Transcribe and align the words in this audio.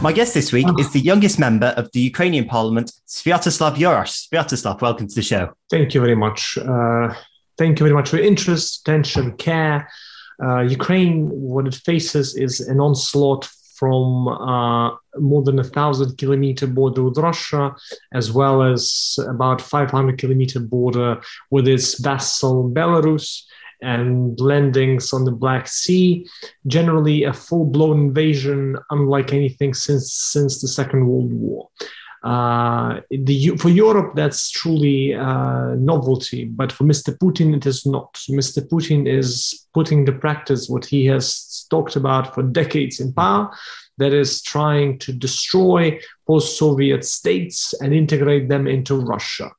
My 0.00 0.12
guest 0.12 0.32
this 0.32 0.52
week 0.52 0.68
is 0.78 0.92
the 0.92 1.00
youngest 1.00 1.40
member 1.40 1.74
of 1.76 1.90
the 1.90 1.98
Ukrainian 1.98 2.44
parliament, 2.44 2.92
Sviatoslav 3.08 3.74
Yurash. 3.74 4.28
Sviatoslav, 4.28 4.80
welcome 4.80 5.08
to 5.08 5.14
the 5.14 5.22
show. 5.22 5.50
Thank 5.70 5.92
you 5.92 6.00
very 6.00 6.14
much. 6.14 6.56
Uh, 6.56 7.12
thank 7.56 7.80
you 7.80 7.84
very 7.84 7.94
much 7.96 8.10
for 8.10 8.18
your 8.18 8.24
interest, 8.24 8.82
attention, 8.82 9.36
care. 9.38 9.90
Uh, 10.40 10.60
Ukraine, 10.60 11.28
what 11.28 11.66
it 11.66 11.74
faces 11.74 12.36
is 12.36 12.60
an 12.60 12.78
onslaught 12.78 13.48
from 13.74 14.28
uh, 14.28 14.90
more 15.18 15.42
than 15.42 15.58
a 15.58 15.64
thousand 15.64 16.16
kilometer 16.16 16.68
border 16.68 17.02
with 17.02 17.18
Russia, 17.18 17.74
as 18.12 18.30
well 18.30 18.62
as 18.62 19.18
about 19.28 19.60
500 19.60 20.16
kilometer 20.16 20.60
border 20.60 21.20
with 21.50 21.66
its 21.66 21.98
vassal 22.00 22.70
Belarus 22.70 23.42
and 23.82 24.38
landings 24.40 25.12
on 25.12 25.24
the 25.24 25.32
Black 25.32 25.68
Sea. 25.68 26.26
Generally, 26.66 27.24
a 27.24 27.32
full-blown 27.32 27.98
invasion, 28.00 28.76
unlike 28.90 29.32
anything 29.32 29.74
since 29.74 30.12
since 30.12 30.60
the 30.60 30.68
Second 30.68 31.06
World 31.06 31.32
War. 31.32 31.68
Uh, 32.24 33.00
the, 33.10 33.56
for 33.58 33.68
Europe, 33.68 34.14
that's 34.16 34.50
truly 34.50 35.12
a 35.12 35.76
novelty, 35.78 36.44
but 36.44 36.72
for 36.72 36.84
Mr. 36.84 37.16
Putin, 37.16 37.56
it 37.56 37.64
is 37.64 37.86
not. 37.86 38.14
Mr. 38.28 38.66
Putin 38.66 39.06
is 39.06 39.67
putting 39.78 40.04
to 40.04 40.12
practice 40.26 40.68
what 40.68 40.84
he 40.84 41.06
has 41.06 41.66
talked 41.70 41.94
about 41.94 42.34
for 42.34 42.42
decades 42.42 42.98
in 42.98 43.12
power, 43.12 43.48
that 43.98 44.12
is 44.12 44.42
trying 44.42 44.98
to 44.98 45.12
destroy 45.12 45.82
post 46.26 46.58
Soviet 46.58 47.04
states 47.04 47.74
and 47.80 47.94
integrate 47.94 48.48
them 48.48 48.66
into 48.66 48.94
Russia. 49.14 49.50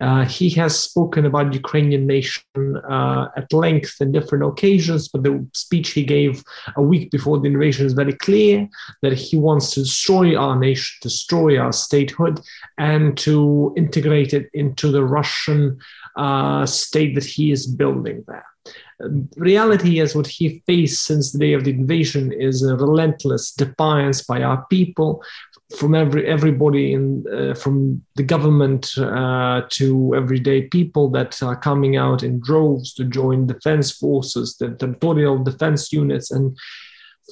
Uh, 0.00 0.24
he 0.24 0.48
has 0.50 0.78
spoken 0.78 1.26
about 1.26 1.52
Ukrainian 1.52 2.06
nation 2.06 2.76
uh, 2.96 3.26
at 3.36 3.52
length 3.52 3.94
in 4.00 4.12
different 4.12 4.44
occasions, 4.44 5.08
but 5.08 5.24
the 5.24 5.34
speech 5.54 5.88
he 5.90 6.04
gave 6.04 6.44
a 6.76 6.82
week 6.82 7.10
before 7.10 7.40
the 7.40 7.48
invasion 7.48 7.84
is 7.84 7.94
very 8.02 8.16
clear 8.26 8.68
that 9.02 9.14
he 9.14 9.36
wants 9.36 9.66
to 9.72 9.80
destroy 9.80 10.36
our 10.36 10.56
nation, 10.68 10.92
destroy 11.02 11.58
our 11.58 11.72
statehood, 11.72 12.40
and 12.78 13.18
to 13.26 13.74
integrate 13.76 14.32
it 14.38 14.46
into 14.54 14.86
the 14.92 15.04
Russian 15.04 15.78
uh, 16.16 16.64
state 16.64 17.16
that 17.16 17.24
he 17.24 17.50
is 17.50 17.66
building 17.66 18.24
there 18.28 18.53
reality 19.36 19.98
is 19.98 20.14
what 20.14 20.26
he 20.26 20.62
faced 20.66 21.04
since 21.04 21.32
the 21.32 21.38
day 21.38 21.52
of 21.52 21.64
the 21.64 21.70
invasion 21.70 22.32
is 22.32 22.62
a 22.62 22.76
relentless 22.76 23.52
defiance 23.52 24.22
by 24.22 24.42
our 24.42 24.64
people 24.70 25.22
from 25.76 25.94
every 25.94 26.26
everybody 26.26 26.92
in 26.92 27.24
uh, 27.32 27.54
from 27.54 28.02
the 28.14 28.22
government 28.22 28.96
uh, 28.98 29.62
to 29.70 30.14
everyday 30.14 30.62
people 30.62 31.10
that 31.10 31.42
are 31.42 31.56
coming 31.56 31.96
out 31.96 32.22
in 32.22 32.38
droves 32.40 32.94
to 32.94 33.04
join 33.04 33.46
defense 33.46 33.90
forces 33.90 34.56
the 34.58 34.70
territorial 34.70 35.42
defense 35.42 35.92
units 35.92 36.30
and 36.30 36.56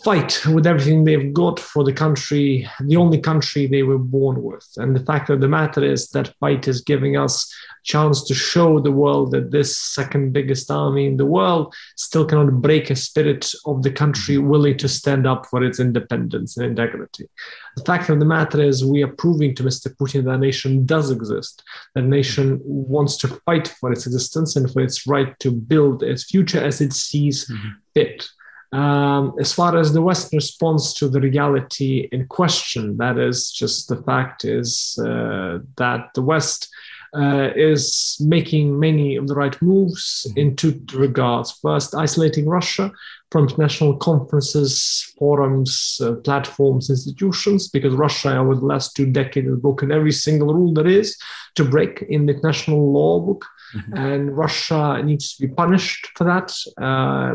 fight 0.02 0.40
with 0.46 0.66
everything 0.66 1.04
they've 1.04 1.34
got 1.34 1.60
for 1.60 1.84
the 1.84 1.92
country, 1.92 2.66
the 2.80 2.96
only 2.96 3.20
country 3.20 3.66
they 3.66 3.82
were 3.82 3.98
born 3.98 4.42
with. 4.42 4.66
And 4.78 4.96
the 4.96 5.04
fact 5.04 5.28
of 5.28 5.40
the 5.40 5.48
matter 5.48 5.84
is 5.84 6.08
that 6.10 6.34
fight 6.40 6.66
is 6.66 6.80
giving 6.80 7.18
us 7.18 7.52
a 7.70 7.84
chance 7.84 8.24
to 8.24 8.34
show 8.34 8.80
the 8.80 8.90
world 8.90 9.32
that 9.32 9.50
this 9.50 9.78
second 9.78 10.32
biggest 10.32 10.70
army 10.70 11.06
in 11.06 11.18
the 11.18 11.26
world 11.26 11.74
still 11.96 12.24
cannot 12.24 12.62
break 12.62 12.88
a 12.88 12.96
spirit 12.96 13.52
of 13.66 13.82
the 13.82 13.90
country 13.90 14.38
willing 14.38 14.78
to 14.78 14.88
stand 14.88 15.26
up 15.26 15.44
for 15.46 15.62
its 15.62 15.78
independence 15.78 16.56
and 16.56 16.64
integrity. 16.64 17.28
The 17.76 17.84
fact 17.84 18.08
of 18.08 18.18
the 18.18 18.24
matter 18.24 18.62
is 18.62 18.82
we 18.82 19.02
are 19.02 19.12
proving 19.12 19.54
to 19.56 19.62
Mr. 19.62 19.94
Putin 19.94 20.24
that 20.24 20.30
a 20.30 20.38
nation 20.38 20.86
does 20.86 21.10
exist, 21.10 21.62
that 21.94 22.04
a 22.04 22.06
nation 22.06 22.60
wants 22.64 23.18
to 23.18 23.28
fight 23.28 23.68
for 23.68 23.92
its 23.92 24.06
existence 24.06 24.56
and 24.56 24.72
for 24.72 24.80
its 24.80 25.06
right 25.06 25.38
to 25.40 25.50
build 25.50 26.02
its 26.02 26.24
future 26.24 26.64
as 26.64 26.80
it 26.80 26.94
sees 26.94 27.46
mm-hmm. 27.46 27.68
fit. 27.92 28.26
Um, 28.72 29.34
as 29.38 29.52
far 29.52 29.78
as 29.78 29.92
the 29.92 30.00
Western 30.00 30.38
response 30.38 30.94
to 30.94 31.08
the 31.08 31.20
reality 31.20 32.08
in 32.10 32.26
question, 32.26 32.96
that 32.96 33.18
is 33.18 33.50
just 33.50 33.88
the 33.88 34.02
fact 34.02 34.44
is 34.44 34.98
uh, 34.98 35.58
that 35.76 36.14
the 36.14 36.22
West 36.22 36.68
uh, 37.14 37.50
is 37.54 38.16
making 38.20 38.78
many 38.80 39.16
of 39.16 39.28
the 39.28 39.34
right 39.34 39.60
moves 39.60 40.26
mm-hmm. 40.28 40.38
in 40.38 40.56
two 40.56 40.80
regards. 40.94 41.52
First, 41.52 41.94
isolating 41.94 42.48
Russia 42.48 42.90
from 43.30 43.48
international 43.48 43.96
conferences, 43.96 45.12
forums, 45.18 46.00
uh, 46.02 46.12
platforms, 46.16 46.88
institutions, 46.88 47.68
because 47.68 47.94
Russia 47.94 48.38
over 48.38 48.54
the 48.54 48.64
last 48.64 48.96
two 48.96 49.06
decades 49.06 49.48
has 49.48 49.58
broken 49.58 49.92
every 49.92 50.12
single 50.12 50.54
rule 50.54 50.72
there 50.72 50.86
is 50.86 51.18
to 51.56 51.64
break 51.64 52.02
in 52.08 52.26
the 52.26 52.32
international 52.32 52.92
law 52.92 53.20
book. 53.20 53.44
Mm-hmm. 53.74 53.96
And 53.96 54.36
Russia 54.36 55.02
needs 55.02 55.34
to 55.34 55.46
be 55.46 55.54
punished 55.54 56.08
for 56.16 56.24
that 56.24 56.52
uh, 56.80 57.34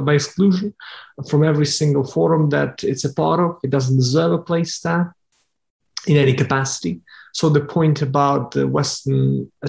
by 0.00 0.14
exclusion 0.14 0.74
from 1.28 1.44
every 1.44 1.66
single 1.66 2.04
forum 2.04 2.50
that 2.50 2.82
it's 2.82 3.04
a 3.04 3.12
part 3.12 3.40
of. 3.40 3.58
It 3.62 3.70
doesn't 3.70 3.96
deserve 3.96 4.32
a 4.32 4.38
place 4.38 4.80
there 4.80 5.14
in 6.06 6.16
any 6.16 6.34
capacity. 6.34 7.00
So 7.32 7.50
the 7.50 7.60
point 7.60 8.00
about 8.00 8.52
the 8.52 8.66
Western 8.66 9.52
uh, 9.62 9.68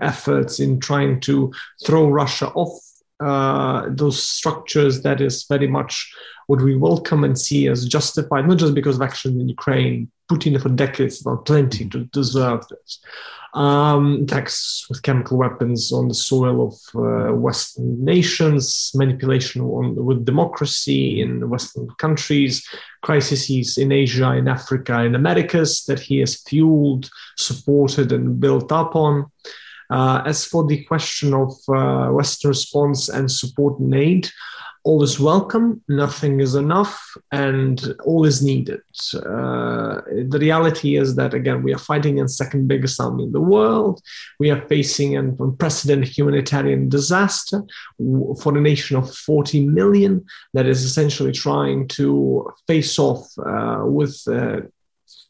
efforts 0.00 0.60
in 0.60 0.78
trying 0.78 1.20
to 1.20 1.52
throw 1.84 2.08
Russia 2.08 2.48
off 2.54 2.78
uh, 3.20 3.86
those 3.88 4.22
structures 4.22 5.02
that 5.02 5.20
is 5.20 5.44
very 5.48 5.66
much 5.66 6.12
what 6.46 6.62
we 6.62 6.76
welcome 6.76 7.24
and 7.24 7.38
see 7.38 7.68
as 7.68 7.86
justified, 7.86 8.48
not 8.48 8.58
just 8.58 8.74
because 8.74 8.96
of 8.96 9.02
action 9.02 9.40
in 9.40 9.48
Ukraine. 9.48 10.10
Putin 10.30 10.60
for 10.60 10.68
decades 10.68 11.24
has 11.24 11.38
plenty 11.44 11.88
to 11.88 12.04
deserve 12.06 12.66
this 12.68 13.00
um, 13.54 14.22
attacks 14.22 14.86
with 14.88 15.02
chemical 15.02 15.38
weapons 15.38 15.92
on 15.92 16.08
the 16.08 16.14
soil 16.14 16.66
of 16.68 16.74
uh, 16.94 17.34
Western 17.34 18.04
nations, 18.04 18.92
manipulation 18.94 19.62
on, 19.62 19.94
with 20.04 20.24
democracy 20.24 21.20
in 21.20 21.48
Western 21.48 21.88
countries, 21.98 22.66
crises 23.02 23.78
in 23.78 23.90
Asia, 23.90 24.32
in 24.32 24.48
Africa, 24.48 25.02
in 25.02 25.14
Americas 25.14 25.84
that 25.84 26.00
he 26.00 26.18
has 26.18 26.42
fueled, 26.42 27.10
supported, 27.36 28.12
and 28.12 28.38
built 28.38 28.70
up 28.70 28.94
on. 28.94 29.26
Uh, 29.90 30.22
as 30.26 30.44
for 30.44 30.66
the 30.66 30.84
question 30.84 31.34
of 31.34 31.52
uh, 31.68 32.08
Western 32.08 32.50
response 32.50 33.08
and 33.08 33.30
support 33.30 33.78
and 33.78 33.94
aid, 33.94 34.28
all 34.84 35.02
is 35.02 35.20
welcome, 35.20 35.82
nothing 35.88 36.40
is 36.40 36.54
enough, 36.54 37.14
and 37.30 37.94
all 38.04 38.24
is 38.24 38.42
needed. 38.42 38.80
Uh, 39.14 40.00
the 40.28 40.38
reality 40.40 40.96
is 40.96 41.14
that, 41.16 41.34
again, 41.34 41.62
we 41.62 41.74
are 41.74 41.78
fighting 41.78 42.18
in 42.18 42.26
second 42.28 42.68
biggest 42.68 42.98
army 42.98 43.24
in 43.24 43.32
the 43.32 43.40
world. 43.40 44.00
We 44.38 44.50
are 44.50 44.66
facing 44.66 45.16
an 45.16 45.36
unprecedented 45.38 46.08
humanitarian 46.08 46.88
disaster 46.88 47.64
for 48.40 48.56
a 48.56 48.60
nation 48.60 48.96
of 48.96 49.14
40 49.14 49.66
million 49.66 50.24
that 50.54 50.66
is 50.66 50.84
essentially 50.84 51.32
trying 51.32 51.88
to 51.88 52.50
face 52.66 52.98
off 52.98 53.26
uh, 53.38 53.82
with. 53.84 54.22
Uh, 54.26 54.60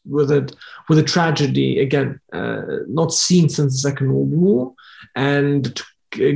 with 0.09 0.31
a 0.31 0.51
with 0.87 0.99
a 0.99 1.03
tragedy 1.03 1.79
again 1.79 2.19
uh, 2.33 2.61
not 2.87 3.13
seen 3.13 3.49
since 3.49 3.73
the 3.73 3.89
Second 3.89 4.13
World 4.13 4.31
War, 4.31 4.73
and 5.15 5.75
to 5.75 5.83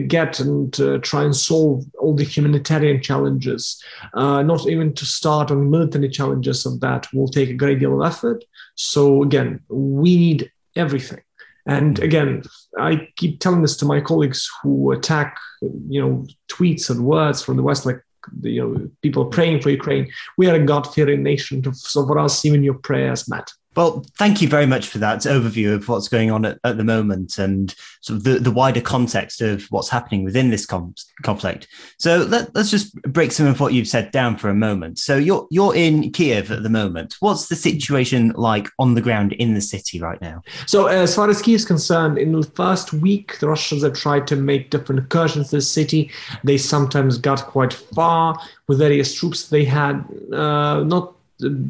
get 0.07 0.39
and 0.39 0.79
uh, 0.79 0.99
try 0.99 1.23
and 1.23 1.35
solve 1.35 1.83
all 1.97 2.15
the 2.15 2.23
humanitarian 2.23 3.01
challenges, 3.01 3.81
uh, 4.13 4.43
not 4.43 4.67
even 4.67 4.93
to 4.93 5.05
start 5.05 5.49
on 5.49 5.71
military 5.71 6.09
challenges 6.09 6.65
of 6.65 6.79
that 6.79 7.11
will 7.13 7.27
take 7.27 7.49
a 7.49 7.53
great 7.53 7.79
deal 7.79 7.99
of 7.99 8.07
effort. 8.07 8.43
So 8.75 9.23
again, 9.23 9.61
we 9.69 10.15
need 10.15 10.51
everything. 10.75 11.21
And 11.65 11.97
again, 11.99 12.43
I 12.77 13.07
keep 13.15 13.39
telling 13.39 13.61
this 13.61 13.77
to 13.77 13.85
my 13.85 14.01
colleagues 14.01 14.49
who 14.61 14.91
attack, 14.91 15.37
you 15.61 16.01
know, 16.01 16.27
tweets 16.51 16.89
and 16.89 17.05
words 17.05 17.41
from 17.41 17.57
the 17.57 17.63
West, 17.63 17.85
like 17.85 18.01
you 18.41 18.61
know, 18.61 18.89
people 19.01 19.25
praying 19.25 19.61
for 19.61 19.69
Ukraine. 19.69 20.07
We 20.37 20.47
are 20.49 20.55
a 20.55 20.65
God-fearing 20.65 21.23
nation, 21.23 21.63
so 21.73 22.05
for 22.05 22.19
us, 22.19 22.45
even 22.45 22.63
your 22.63 22.75
prayers 22.75 23.27
matter. 23.27 23.53
Well, 23.75 24.05
thank 24.17 24.41
you 24.41 24.47
very 24.47 24.65
much 24.65 24.87
for 24.87 24.99
that 24.99 25.19
overview 25.19 25.73
of 25.73 25.87
what's 25.87 26.07
going 26.07 26.31
on 26.31 26.45
at, 26.45 26.59
at 26.63 26.77
the 26.77 26.83
moment 26.83 27.37
and 27.37 27.73
sort 28.01 28.17
of 28.17 28.23
the, 28.23 28.39
the 28.39 28.51
wider 28.51 28.81
context 28.81 29.41
of 29.41 29.63
what's 29.65 29.89
happening 29.89 30.23
within 30.23 30.49
this 30.49 30.65
com- 30.65 30.93
conflict. 31.23 31.67
So 31.97 32.19
let, 32.19 32.55
us 32.55 32.69
just 32.69 32.95
break 33.03 33.31
some 33.31 33.47
of 33.47 33.59
what 33.59 33.73
you've 33.73 33.87
said 33.87 34.11
down 34.11 34.37
for 34.37 34.49
a 34.49 34.55
moment. 34.55 34.99
So 34.99 35.17
you're 35.17 35.47
you're 35.49 35.75
in 35.75 36.11
Kiev 36.11 36.51
at 36.51 36.63
the 36.63 36.69
moment. 36.69 37.15
What's 37.19 37.47
the 37.47 37.55
situation 37.55 38.29
like 38.35 38.69
on 38.77 38.93
the 38.93 39.01
ground 39.01 39.33
in 39.33 39.53
the 39.53 39.61
city 39.61 39.99
right 39.99 40.21
now? 40.21 40.43
So 40.67 40.87
as 40.87 41.15
far 41.15 41.29
as 41.29 41.41
Kiev 41.41 41.55
is 41.55 41.65
concerned, 41.65 42.17
in 42.17 42.31
the 42.31 42.43
first 42.43 42.93
week, 42.93 43.39
the 43.39 43.47
Russians 43.47 43.83
have 43.83 43.93
tried 43.93 44.27
to 44.27 44.35
make 44.35 44.69
different 44.69 44.99
incursions 44.99 45.49
to 45.49 45.57
the 45.57 45.61
city. 45.61 46.11
They 46.43 46.57
sometimes 46.57 47.17
got 47.17 47.45
quite 47.47 47.73
far 47.73 48.39
with 48.67 48.79
various 48.79 49.13
troops 49.13 49.49
they 49.49 49.65
had, 49.65 50.05
uh, 50.31 50.83
not 50.83 51.13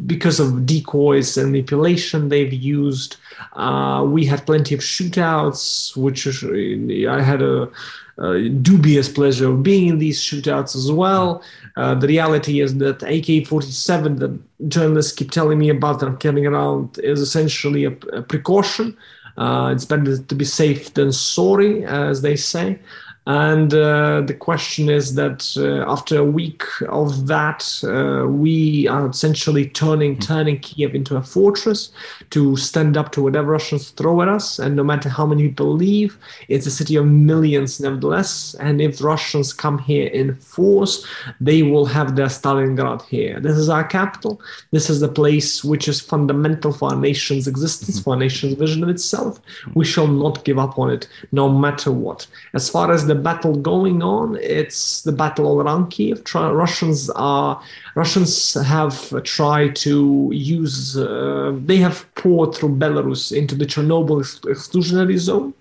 because 0.06 0.40
of 0.40 0.66
decoys 0.66 1.38
and 1.38 1.52
manipulation 1.52 2.30
they've 2.30 2.54
used. 2.54 3.18
Uh, 3.54 4.06
we 4.08 4.26
had 4.26 4.46
plenty 4.46 4.76
of 4.76 4.82
shootouts, 4.82 5.96
which 5.96 6.28
I 6.28 7.22
had 7.22 7.42
a, 7.42 7.70
a, 8.18 8.50
dubious 8.50 9.10
pleasure 9.10 9.50
of 9.50 9.64
being 9.64 9.88
in 9.88 10.00
these 10.00 10.22
shootouts 10.22 10.76
as 10.76 10.92
well. 10.92 11.44
Uh, 11.76 11.96
the 11.96 12.08
reality 12.08 12.62
is 12.62 12.78
that 12.78 13.02
AK-47 13.04 14.20
that 14.20 14.40
journalists 14.70 15.12
keep 15.12 15.32
telling 15.32 15.60
me 15.60 15.70
about 15.70 16.00
that 16.00 16.08
I'm 16.08 16.18
carrying 16.18 16.46
around 16.46 17.00
is 17.00 17.20
essentially 17.20 17.86
a, 17.86 17.92
a 18.14 18.22
precaution. 18.22 18.98
Uh, 19.38 19.72
it's 19.74 19.86
better 19.86 20.18
to 20.18 20.36
be 20.36 20.46
safe 20.46 20.94
than 20.94 21.12
sorry, 21.12 21.86
as 21.86 22.22
they 22.22 22.36
say. 22.36 22.80
And 23.26 23.74
uh, 23.74 24.22
the 24.22 24.34
question 24.34 24.90
is 24.90 25.16
that 25.16 25.56
uh, 25.58 25.90
after 25.90 26.18
a 26.18 26.26
week 26.26 26.64
of 26.90 27.28
that, 27.28 27.64
uh, 27.84 28.28
we 28.28 28.88
are 28.90 29.10
essentially 29.10 29.70
turning 29.70 30.16
hmm. 30.16 30.20
turning 30.20 30.60
Kiev 30.60 30.94
into 30.94 31.16
a 31.16 31.24
fortress 31.24 31.92
to 32.32 32.58
stand 32.58 32.98
up 32.98 33.14
to 33.14 33.22
whatever 33.24 33.52
Russians 33.52 33.92
throw 33.92 34.22
at 34.22 34.28
us. 34.28 34.60
And 34.60 34.76
no 34.76 34.84
matter 34.84 35.08
how 35.08 35.26
many 35.26 35.48
people 35.48 35.72
leave, 35.72 36.18
it's 36.50 36.68
a 36.68 36.72
city 36.72 36.98
of 36.98 37.06
millions 37.06 37.80
nevertheless. 37.80 38.56
And 38.60 38.82
if 38.82 39.02
Russians 39.02 39.54
come 39.54 39.80
here 39.80 40.08
in 40.08 40.36
force, 40.36 41.06
they 41.40 41.64
will 41.64 41.86
have 41.86 42.18
their 42.18 42.28
Stalingrad 42.28 43.04
here. 43.04 43.40
This 43.40 43.58
is 43.58 43.70
our 43.70 43.86
capital. 43.86 44.42
This 44.72 44.90
is 44.90 45.00
the 45.00 45.08
place 45.08 45.64
which 45.64 45.88
is 45.88 46.02
fundamental 46.02 46.74
for 46.74 46.90
our 46.90 47.00
nation's 47.00 47.48
existence, 47.48 48.00
hmm. 48.00 48.04
for 48.04 48.10
our 48.16 48.20
nation's 48.20 48.56
vision 48.56 48.84
of 48.84 48.90
itself. 48.90 49.40
We 49.76 49.86
shall 49.86 50.08
not 50.08 50.44
give 50.44 50.60
up 50.60 50.78
on 50.78 50.90
it, 50.90 51.08
no 51.32 51.48
matter 51.48 51.90
what. 51.90 52.28
As 52.54 52.70
far 52.70 52.92
as 52.92 53.08
the 53.08 53.13
the 53.14 53.22
battle 53.22 53.56
going 53.56 54.02
on. 54.02 54.38
It's 54.42 55.04
the 55.04 55.12
battle 55.12 55.62
around 55.62 55.90
Kiev. 55.90 56.24
Russians 56.34 57.10
are 57.12 57.62
Russians 57.96 58.54
have 58.56 59.24
tried 59.24 59.76
to 59.88 60.30
use. 60.34 60.98
Uh, 60.98 61.56
they 61.66 61.78
have 61.78 62.06
poured 62.16 62.56
through 62.56 62.76
Belarus 62.78 63.36
into 63.36 63.56
the 63.56 63.66
Chernobyl 63.66 64.20
exclusionary 64.54 65.18
zone 65.18 65.54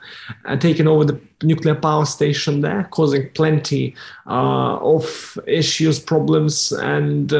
and 0.46 0.60
taken 0.60 0.88
over 0.88 1.04
the 1.04 1.20
nuclear 1.43 1.75
power 1.75 2.06
station 2.06 2.62
there, 2.62 2.84
causing 2.90 3.28
plenty 3.31 3.94
uh, 4.26 4.76
of 4.94 5.38
issues, 5.46 5.99
problems, 5.99 6.72
and. 6.72 7.32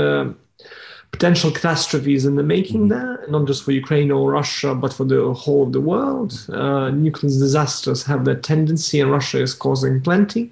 Potential 1.13 1.51
catastrophes 1.51 2.25
in 2.25 2.37
the 2.37 2.43
making 2.43 2.89
mm-hmm. 2.89 2.89
there, 2.89 3.25
not 3.29 3.47
just 3.47 3.65
for 3.65 3.73
Ukraine 3.73 4.11
or 4.11 4.33
Russia, 4.33 4.75
but 4.75 4.93
for 4.93 5.05
the 5.05 5.33
whole 5.33 5.63
of 5.65 5.73
the 5.73 5.81
world. 5.81 6.47
Uh, 6.53 6.91
nuclear 6.91 7.31
disasters 7.31 8.03
have 8.05 8.25
that 8.25 8.43
tendency, 8.43 9.01
and 9.01 9.11
Russia 9.11 9.41
is 9.41 9.55
causing 9.55 10.01
plenty 10.01 10.51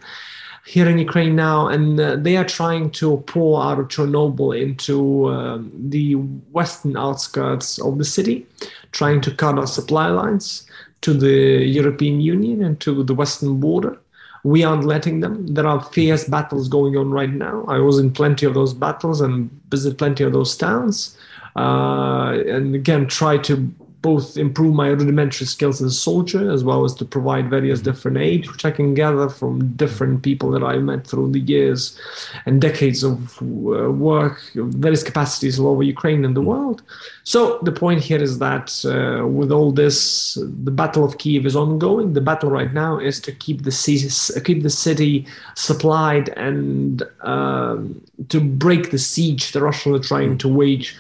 here 0.67 0.89
in 0.89 0.99
Ukraine 0.99 1.35
now, 1.35 1.69
and 1.69 1.99
uh, 1.99 2.17
they 2.17 2.37
are 2.37 2.45
trying 2.45 2.91
to 2.91 3.17
pour 3.27 3.62
out 3.62 3.79
of 3.81 3.89
Chernobyl 3.89 4.59
into 4.61 5.25
uh, 5.27 5.59
the 5.75 6.15
western 6.53 6.97
outskirts 6.97 7.79
of 7.81 7.99
the 7.99 8.05
city, 8.05 8.47
trying 8.93 9.21
to 9.23 9.31
cut 9.31 9.59
our 9.59 9.67
supply 9.67 10.09
lines 10.09 10.67
to 11.01 11.15
the 11.15 11.65
European 11.65 12.21
Union 12.21 12.62
and 12.62 12.79
to 12.81 13.03
the 13.03 13.15
western 13.15 13.59
border 13.59 13.99
we 14.43 14.65
aren't 14.65 14.85
letting 14.85 15.21
them. 15.21 15.47
There 15.47 15.67
are 15.67 15.83
fierce 15.83 16.25
battles 16.25 16.69
going 16.69 16.97
on 16.97 17.11
right 17.11 17.31
now. 17.31 17.65
I 17.69 17.79
was 17.79 17.99
in 17.99 18.13
plenty 18.13 18.47
of 18.47 18.55
those 18.55 18.73
battles 18.73 19.21
and 19.21 19.51
visit 19.71 19.99
plenty 19.99 20.25
of 20.25 20.33
those 20.33 20.57
towns. 20.57 21.17
Uh, 21.57 22.39
and 22.47 22.75
again, 22.75 23.07
try 23.07 23.37
to 23.39 23.73
both 24.02 24.37
improve 24.37 24.75
my 24.75 24.88
rudimentary 24.88 25.47
skills 25.47 25.82
as 25.82 25.93
a 25.93 25.97
soldier 25.97 26.50
as 26.50 26.64
well 26.64 26.85
as 26.85 26.94
to 26.94 27.05
provide 27.05 27.50
various 27.50 27.81
different 27.81 28.17
aid 28.17 28.49
which 28.50 28.64
i 28.64 28.70
can 28.70 28.94
gather 28.94 29.29
from 29.29 29.73
different 29.75 30.23
people 30.23 30.50
that 30.50 30.62
i 30.62 30.79
met 30.79 31.06
through 31.06 31.31
the 31.31 31.41
years 31.41 31.99
and 32.47 32.61
decades 32.61 33.02
of 33.02 33.41
uh, 33.43 33.91
work 33.91 34.41
various 34.55 35.02
capacities 35.02 35.58
all 35.58 35.69
over 35.69 35.82
ukraine 35.82 36.25
and 36.25 36.37
the 36.37 36.43
world. 36.43 36.82
So 37.25 37.58
the 37.62 37.73
point 37.73 38.00
here 38.00 38.23
is 38.23 38.38
that 38.38 38.67
uh, 38.85 39.26
with 39.26 39.50
all 39.52 39.70
this 39.73 40.35
the 40.35 40.70
battle 40.70 41.05
of 41.05 41.19
kiev 41.19 41.47
is 41.47 41.56
ongoing. 41.56 42.12
The 42.12 42.20
battle 42.20 42.50
right 42.50 42.73
now 42.73 42.99
is 42.99 43.20
to 43.20 43.32
keep 43.32 43.62
the 43.62 43.73
city, 43.73 44.08
keep 44.41 44.62
the 44.62 44.70
city 44.70 45.26
supplied 45.55 46.31
and 46.31 47.02
um, 47.20 48.00
to 48.29 48.41
break 48.41 48.91
the 48.91 48.99
siege 48.99 49.52
the 49.52 49.62
russians 49.62 49.97
are 49.97 50.08
trying 50.12 50.37
to 50.38 50.49
wage 50.49 50.97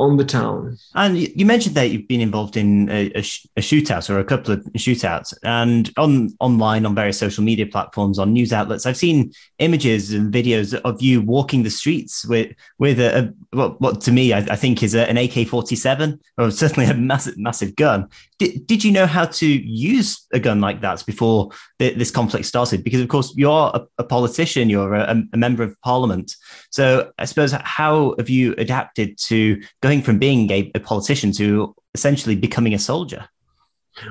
on 0.00 0.16
the 0.16 0.24
town. 0.24 0.78
And 0.94 1.18
you 1.18 1.44
mentioned 1.44 1.74
that 1.74 1.90
you've 1.90 2.08
been 2.08 2.22
involved 2.22 2.56
in 2.56 2.88
a, 2.88 3.08
a, 3.14 3.18
a, 3.56 3.60
shootout 3.60 4.08
or 4.08 4.18
a 4.18 4.24
couple 4.24 4.54
of 4.54 4.60
shootouts, 4.78 5.34
and 5.44 5.92
on 5.98 6.30
online 6.40 6.86
on 6.86 6.94
various 6.94 7.18
social 7.18 7.44
media 7.44 7.66
platforms, 7.66 8.18
on 8.18 8.32
news 8.32 8.50
outlets, 8.50 8.86
I've 8.86 8.96
seen 8.96 9.32
images 9.58 10.14
and 10.14 10.32
videos 10.32 10.74
of 10.74 11.02
you 11.02 11.20
walking 11.20 11.64
the 11.64 11.70
streets 11.70 12.24
with 12.24 12.52
with 12.78 12.98
a, 12.98 13.18
a 13.52 13.56
what, 13.56 13.80
what, 13.80 14.00
to 14.00 14.12
me 14.12 14.32
I, 14.32 14.38
I 14.38 14.56
think 14.56 14.82
is 14.82 14.94
an 14.94 15.18
AK 15.18 15.46
forty 15.46 15.76
seven 15.76 16.18
or 16.38 16.50
certainly 16.50 16.88
a 16.88 16.94
massive 16.94 17.36
massive 17.36 17.76
gun. 17.76 18.08
Did, 18.38 18.66
did 18.66 18.82
you 18.82 18.92
know 18.92 19.06
how 19.06 19.26
to 19.26 19.46
use 19.46 20.26
a 20.32 20.40
gun 20.40 20.62
like 20.62 20.80
that 20.80 21.04
before 21.04 21.50
the, 21.78 21.92
this 21.92 22.10
conflict 22.10 22.46
started? 22.46 22.82
Because 22.82 23.02
of 23.02 23.08
course 23.08 23.34
you're 23.36 23.70
a, 23.74 23.86
a 23.98 24.04
politician, 24.04 24.70
you're 24.70 24.94
a, 24.94 25.22
a 25.30 25.36
member 25.36 25.62
of 25.62 25.78
parliament. 25.82 26.34
So 26.70 27.12
I 27.18 27.26
suppose 27.26 27.52
how 27.52 28.14
have 28.16 28.30
you 28.30 28.54
adapted 28.56 29.18
to 29.18 29.60
going 29.90 30.02
from 30.02 30.18
being 30.18 30.50
a, 30.50 30.70
a 30.74 30.80
politician 30.80 31.32
to 31.32 31.74
essentially 31.94 32.36
becoming 32.36 32.74
a 32.74 32.78
soldier? 32.78 33.22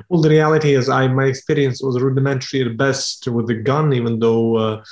Well, 0.10 0.22
the 0.22 0.30
reality 0.30 0.76
is, 0.80 0.90
I 0.90 1.08
my 1.08 1.26
experience 1.34 1.82
was 1.82 2.02
rudimentary 2.02 2.62
at 2.66 2.78
best 2.78 3.28
with 3.28 3.48
the 3.48 3.60
gun, 3.70 3.94
even 3.94 4.20
though 4.20 4.58
uh, 4.58 4.84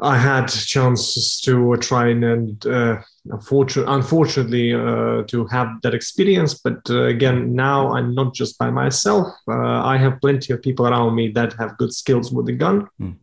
I 0.00 0.16
had 0.16 0.46
chances 0.74 1.40
to 1.44 1.76
try 1.76 2.08
and, 2.08 2.66
uh, 2.66 2.96
unfortunately, 3.26 4.66
uh, 4.74 5.22
to 5.32 5.46
have 5.56 5.68
that 5.82 5.94
experience. 5.94 6.54
But 6.66 6.80
uh, 6.88 7.02
again, 7.16 7.54
now 7.54 7.92
I'm 7.96 8.14
not 8.14 8.34
just 8.34 8.58
by 8.58 8.70
myself. 8.70 9.26
Uh, 9.46 9.84
I 9.92 9.98
have 9.98 10.20
plenty 10.20 10.54
of 10.54 10.62
people 10.62 10.88
around 10.88 11.14
me 11.14 11.28
that 11.32 11.52
have 11.60 11.76
good 11.76 11.92
skills 11.92 12.32
with 12.32 12.46
the 12.46 12.56
gun. 12.64 12.88
Mm. 12.98 13.16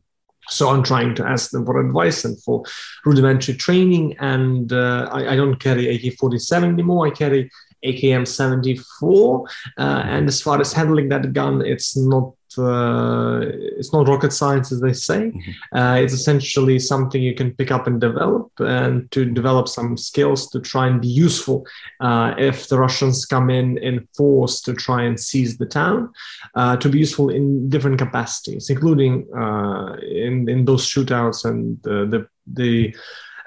So 0.49 0.69
I'm 0.69 0.83
trying 0.83 1.15
to 1.15 1.25
ask 1.25 1.51
them 1.51 1.65
for 1.65 1.79
advice 1.79 2.25
and 2.25 2.41
for 2.43 2.63
rudimentary 3.05 3.55
training. 3.55 4.15
And 4.19 4.71
uh, 4.71 5.09
I, 5.11 5.33
I, 5.33 5.35
don't 5.35 5.55
carry 5.55 5.93
AK-47 5.95 6.63
anymore. 6.63 7.07
I 7.07 7.11
carry 7.11 7.49
AKM 7.85 8.27
74. 8.27 9.47
Uh, 9.77 9.81
and 9.81 10.27
as 10.27 10.41
far 10.41 10.59
as 10.59 10.73
handling 10.73 11.09
that 11.09 11.33
gun, 11.33 11.65
it's 11.65 11.97
not 11.97 12.33
uh, 12.57 13.41
it's 13.77 13.93
not 13.93 14.07
rocket 14.07 14.33
science, 14.33 14.71
as 14.71 14.81
they 14.81 14.93
say. 14.93 15.31
Mm-hmm. 15.31 15.77
Uh, 15.77 15.95
it's 15.95 16.13
essentially 16.13 16.79
something 16.79 17.21
you 17.21 17.35
can 17.35 17.53
pick 17.53 17.71
up 17.71 17.87
and 17.87 17.99
develop, 18.01 18.51
and 18.59 19.09
to 19.11 19.25
develop 19.25 19.67
some 19.67 19.97
skills 19.97 20.49
to 20.51 20.59
try 20.59 20.87
and 20.87 21.01
be 21.01 21.07
useful 21.07 21.65
uh, 21.99 22.33
if 22.37 22.67
the 22.69 22.77
Russians 22.77 23.25
come 23.25 23.49
in 23.49 23.77
in 23.77 24.07
force 24.15 24.61
to 24.61 24.73
try 24.73 25.03
and 25.03 25.19
seize 25.19 25.57
the 25.57 25.65
town. 25.65 26.11
Uh, 26.55 26.77
to 26.77 26.89
be 26.89 26.99
useful 26.99 27.29
in 27.29 27.69
different 27.69 27.97
capacities, 27.97 28.69
including 28.69 29.27
uh, 29.35 29.95
in 30.01 30.49
in 30.49 30.65
those 30.65 30.87
shootouts 30.87 31.45
and 31.45 31.81
the 31.83 32.27
the 32.53 32.95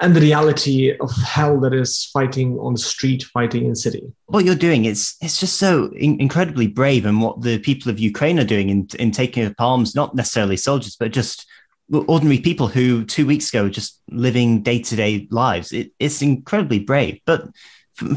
and 0.00 0.16
the 0.16 0.21
reality 0.21 0.97
of 0.99 1.11
hell 1.23 1.61
that 1.61 1.75
is 1.75 2.07
fighting 2.12 2.59
on 2.59 2.73
the 2.73 2.80
street, 2.80 3.23
fighting 3.25 3.66
in 3.66 3.75
city. 3.75 4.02
What 4.26 4.45
you're 4.45 4.54
doing 4.54 4.87
is 4.87 5.14
it's 5.21 5.38
just 5.38 5.57
so 5.57 5.92
in- 5.97 6.21
incredibly 6.21 6.66
brave, 6.66 7.07
and 7.07 7.21
what 7.21 7.42
the 7.42 7.59
people 7.59 7.90
of 7.90 8.00
Ukraine 8.00 8.38
are 8.38 8.45
doing 8.45 8.71
in, 8.71 8.88
in 8.99 9.11
taking 9.11 9.45
up 9.45 9.54
arms, 9.59 9.95
not 9.95 10.14
necessarily 10.14 10.57
soldiers, 10.57 10.97
but 10.97 11.12
just 11.12 11.47
ordinary 11.92 12.38
people 12.38 12.69
who 12.69 13.04
two 13.04 13.26
weeks 13.26 13.49
ago 13.49 13.64
were 13.64 13.71
just 13.71 14.00
living 14.11 14.62
day 14.62 14.80
to 14.80 14.97
day 14.97 15.26
lives. 15.30 15.73
It, 15.73 15.92
it's 15.99 16.23
incredibly 16.23 16.78
brave, 16.78 17.21
but 17.26 17.49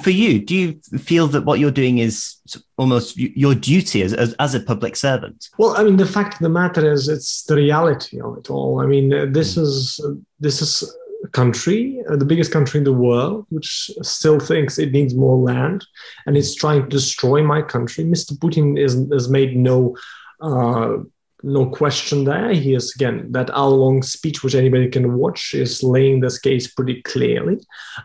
for 0.02 0.12
you, 0.12 0.40
do 0.40 0.56
you 0.56 0.80
feel 1.00 1.28
that 1.28 1.44
what 1.44 1.60
you're 1.60 1.72
doing 1.72 1.98
is 1.98 2.36
almost 2.78 3.18
your 3.18 3.54
duty 3.54 4.02
as, 4.02 4.14
as, 4.14 4.34
as, 4.40 4.56
a 4.56 4.60
public 4.62 4.96
servant? 4.96 5.50
Well, 5.58 5.76
I 5.76 5.84
mean, 5.84 5.98
the 5.98 6.06
fact 6.06 6.36
of 6.36 6.40
the 6.40 6.50
matter 6.50 6.90
is, 6.90 7.10
it's 7.10 7.44
the 7.44 7.56
reality 7.56 8.22
of 8.22 8.38
it 8.38 8.50
all. 8.50 8.80
I 8.80 8.86
mean, 8.86 9.10
this 9.34 9.56
mm. 9.56 9.64
is 9.64 10.00
this 10.40 10.62
is 10.62 10.96
country, 11.30 12.02
uh, 12.10 12.16
the 12.16 12.26
biggest 12.26 12.52
country 12.52 12.80
in 12.80 12.84
the 12.84 12.94
world, 12.94 13.46
which 13.50 13.92
still 14.02 14.40
thinks 14.40 14.78
it 14.78 14.92
needs 14.92 15.16
more 15.16 15.38
land, 15.38 15.86
and 16.26 16.38
it's 16.38 16.56
trying 16.56 16.84
to 16.84 16.88
destroy 16.88 17.44
my 17.44 17.62
country. 17.62 18.04
Mr. 18.04 18.34
Putin 18.34 18.80
is, 18.80 18.94
has 19.12 19.30
made 19.30 19.56
no 19.56 19.96
uh, 20.42 20.98
no 21.44 21.66
question 21.66 22.24
there. 22.24 22.54
He 22.54 22.74
is 22.74 22.94
again 22.96 23.32
that 23.32 23.50
hour-long 23.52 24.02
speech, 24.02 24.44
which 24.44 24.56
anybody 24.56 24.90
can 24.90 25.18
watch, 25.18 25.54
is 25.54 25.84
laying 25.84 26.22
this 26.22 26.40
case 26.40 26.68
pretty 26.68 27.02
clearly, 27.02 27.60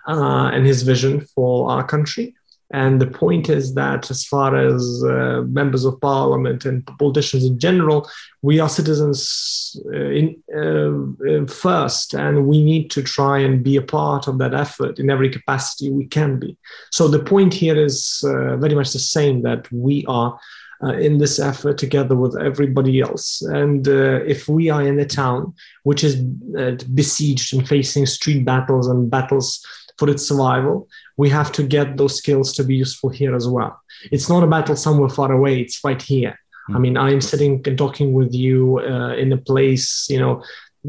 uh, 0.07 0.51
and 0.53 0.67
his 0.67 0.83
vision 0.83 1.21
for 1.35 1.71
our 1.71 1.85
country. 1.85 2.35
And 2.71 3.01
the 3.01 3.07
point 3.07 3.49
is 3.49 3.75
that, 3.75 4.11
as 4.11 4.25
far 4.25 4.55
as 4.55 5.03
uh, 5.05 5.43
members 5.47 5.85
of 5.87 6.01
parliament 6.01 6.67
and 6.67 6.87
politicians 6.99 7.45
in 7.45 7.59
general, 7.59 8.09
we 8.43 8.61
are 8.61 8.69
citizens 8.69 9.75
uh, 9.87 9.97
in, 9.97 10.37
uh, 10.55 11.47
first, 11.47 12.15
and 12.15 12.47
we 12.47 12.63
need 12.63 12.91
to 12.91 13.03
try 13.03 13.39
and 13.39 13.65
be 13.65 13.77
a 13.77 13.83
part 13.83 14.29
of 14.29 14.39
that 14.39 14.55
effort 14.55 14.99
in 14.99 15.09
every 15.09 15.31
capacity 15.31 15.91
we 15.91 16.07
can 16.07 16.39
be. 16.39 16.57
So 16.93 17.09
the 17.09 17.25
point 17.25 17.55
here 17.55 17.77
is 17.77 18.23
uh, 18.27 18.57
very 18.59 18.75
much 18.75 18.93
the 18.93 18.99
same 18.99 19.43
that 19.43 19.71
we 19.73 20.05
are 20.07 20.39
uh, 20.83 20.93
in 20.93 21.19
this 21.19 21.39
effort 21.39 21.79
together 21.79 22.15
with 22.15 22.39
everybody 22.39 23.01
else. 23.01 23.43
And 23.43 23.89
uh, 23.89 24.21
if 24.25 24.47
we 24.47 24.71
are 24.71 24.83
in 24.83 25.01
a 25.01 25.05
town 25.05 25.55
which 25.83 26.05
is 26.05 26.23
uh, 26.57 26.77
besieged 26.95 27.55
and 27.55 27.67
facing 27.67 28.07
street 28.07 28.45
battles 28.45 28.87
and 28.87 29.11
battles 29.11 29.65
for 29.99 30.09
its 30.09 30.26
survival, 30.26 30.88
we 31.17 31.28
have 31.28 31.50
to 31.52 31.62
get 31.62 31.97
those 31.97 32.17
skills 32.17 32.52
to 32.55 32.64
be 32.64 32.76
useful 32.76 33.11
here 33.11 33.35
as 33.35 33.49
well. 33.49 33.81
It's 34.12 34.28
not 34.28 34.45
a 34.45 34.47
battle 34.47 34.76
somewhere 34.76 35.09
far 35.09 35.33
away, 35.33 35.61
it's 35.61 35.83
right 35.85 36.00
here. 36.00 36.31
Mm-hmm. 36.31 36.76
I 36.76 36.78
mean, 36.78 36.97
I'm 36.97 37.21
sitting 37.21 37.62
and 37.67 37.76
talking 37.76 38.12
with 38.12 38.33
you 38.33 38.78
uh, 38.81 39.14
in 39.14 39.33
a 39.33 39.38
place, 39.38 40.07
you 40.09 40.21
know, 40.21 40.43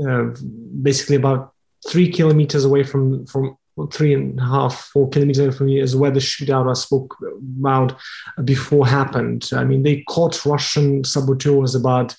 uh, 0.07 0.35
basically 0.81 1.15
about 1.15 1.53
three 1.87 2.11
kilometers 2.11 2.65
away 2.65 2.83
from, 2.83 3.25
from 3.25 3.57
three 3.91 4.13
and 4.13 4.39
a 4.39 4.43
half, 4.43 4.75
four 4.93 5.09
kilometers 5.09 5.39
away 5.39 5.51
from 5.51 5.67
here 5.67 5.83
is 5.83 5.95
where 5.95 6.11
the 6.11 6.19
shootout 6.19 6.69
I 6.69 6.73
spoke 6.73 7.15
about 7.59 7.97
before 8.43 8.85
happened. 8.85 9.49
I 9.53 9.63
mean, 9.63 9.83
they 9.83 10.01
caught 10.01 10.45
Russian 10.45 11.03
saboteurs 11.03 11.75
about 11.75 12.15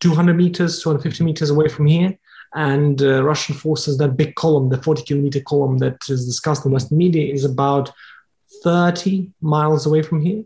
200 0.00 0.34
meters, 0.34 0.82
250 0.82 1.24
meters 1.24 1.50
away 1.50 1.68
from 1.68 1.86
here. 1.86 2.18
And 2.54 3.00
uh, 3.00 3.24
Russian 3.24 3.54
forces, 3.54 3.98
that 3.98 4.16
big 4.16 4.34
column, 4.34 4.68
the 4.68 4.82
40 4.82 5.04
kilometer 5.04 5.40
column 5.40 5.78
that 5.78 5.96
is 6.08 6.26
discussed 6.26 6.66
in 6.66 6.72
Western 6.72 6.98
media, 6.98 7.32
is 7.32 7.44
about 7.44 7.90
30 8.62 9.30
miles 9.40 9.86
away 9.86 10.02
from 10.02 10.20
here. 10.20 10.44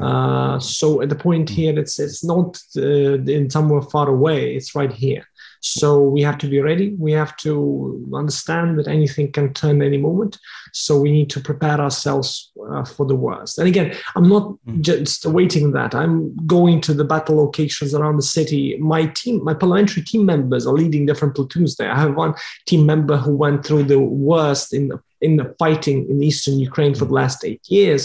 Uh, 0.00 0.58
so 0.58 1.02
at 1.02 1.08
the 1.08 1.16
point 1.16 1.48
here, 1.48 1.78
it's 1.78 1.98
it's 1.98 2.24
not 2.24 2.58
uh, 2.76 3.18
in 3.24 3.50
somewhere 3.50 3.82
far 3.82 4.08
away; 4.08 4.54
it's 4.54 4.74
right 4.74 4.92
here. 4.92 5.26
So 5.60 6.00
we 6.00 6.22
have 6.22 6.38
to 6.38 6.46
be 6.46 6.60
ready. 6.60 6.94
We 6.98 7.12
have 7.12 7.36
to 7.38 8.08
understand 8.14 8.78
that 8.78 8.88
anything 8.88 9.32
can 9.32 9.52
turn 9.52 9.82
any 9.82 9.98
moment. 9.98 10.38
So 10.72 11.00
we 11.00 11.10
need 11.10 11.28
to 11.30 11.40
prepare 11.40 11.80
ourselves 11.80 12.52
uh, 12.70 12.84
for 12.84 13.04
the 13.04 13.16
worst. 13.16 13.58
And 13.58 13.66
again, 13.66 13.96
I'm 14.14 14.28
not 14.28 14.56
mm. 14.68 14.80
just 14.80 15.26
waiting 15.26 15.72
that. 15.72 15.94
I'm 15.94 16.36
going 16.46 16.80
to 16.82 16.94
the 16.94 17.04
battle 17.04 17.36
locations 17.36 17.94
around 17.94 18.16
the 18.16 18.22
city. 18.22 18.76
My 18.78 19.06
team, 19.06 19.42
my 19.42 19.54
parliamentary 19.54 20.04
team 20.04 20.24
members 20.24 20.66
are 20.66 20.74
leading 20.74 21.06
different 21.06 21.34
platoons 21.34 21.76
there. 21.76 21.90
I 21.90 21.98
have 21.98 22.14
one 22.14 22.34
team 22.66 22.86
member 22.86 23.16
who 23.16 23.34
went 23.34 23.66
through 23.66 23.84
the 23.84 23.98
worst 23.98 24.72
in 24.72 24.88
the 24.88 25.00
in 25.26 25.36
the 25.36 25.48
fighting 25.58 25.98
in 26.10 26.22
eastern 26.22 26.56
Ukraine 26.68 26.94
for 26.94 27.06
the 27.06 27.16
mm. 27.16 27.22
last 27.22 27.38
eight 27.44 27.64
years. 27.78 28.02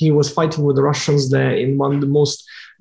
He 0.00 0.08
was 0.18 0.34
fighting 0.38 0.62
with 0.64 0.76
the 0.76 0.88
Russians 0.92 1.22
there 1.30 1.54
in 1.64 1.78
one 1.84 1.92
of 1.94 2.00
the 2.00 2.14
most 2.20 2.38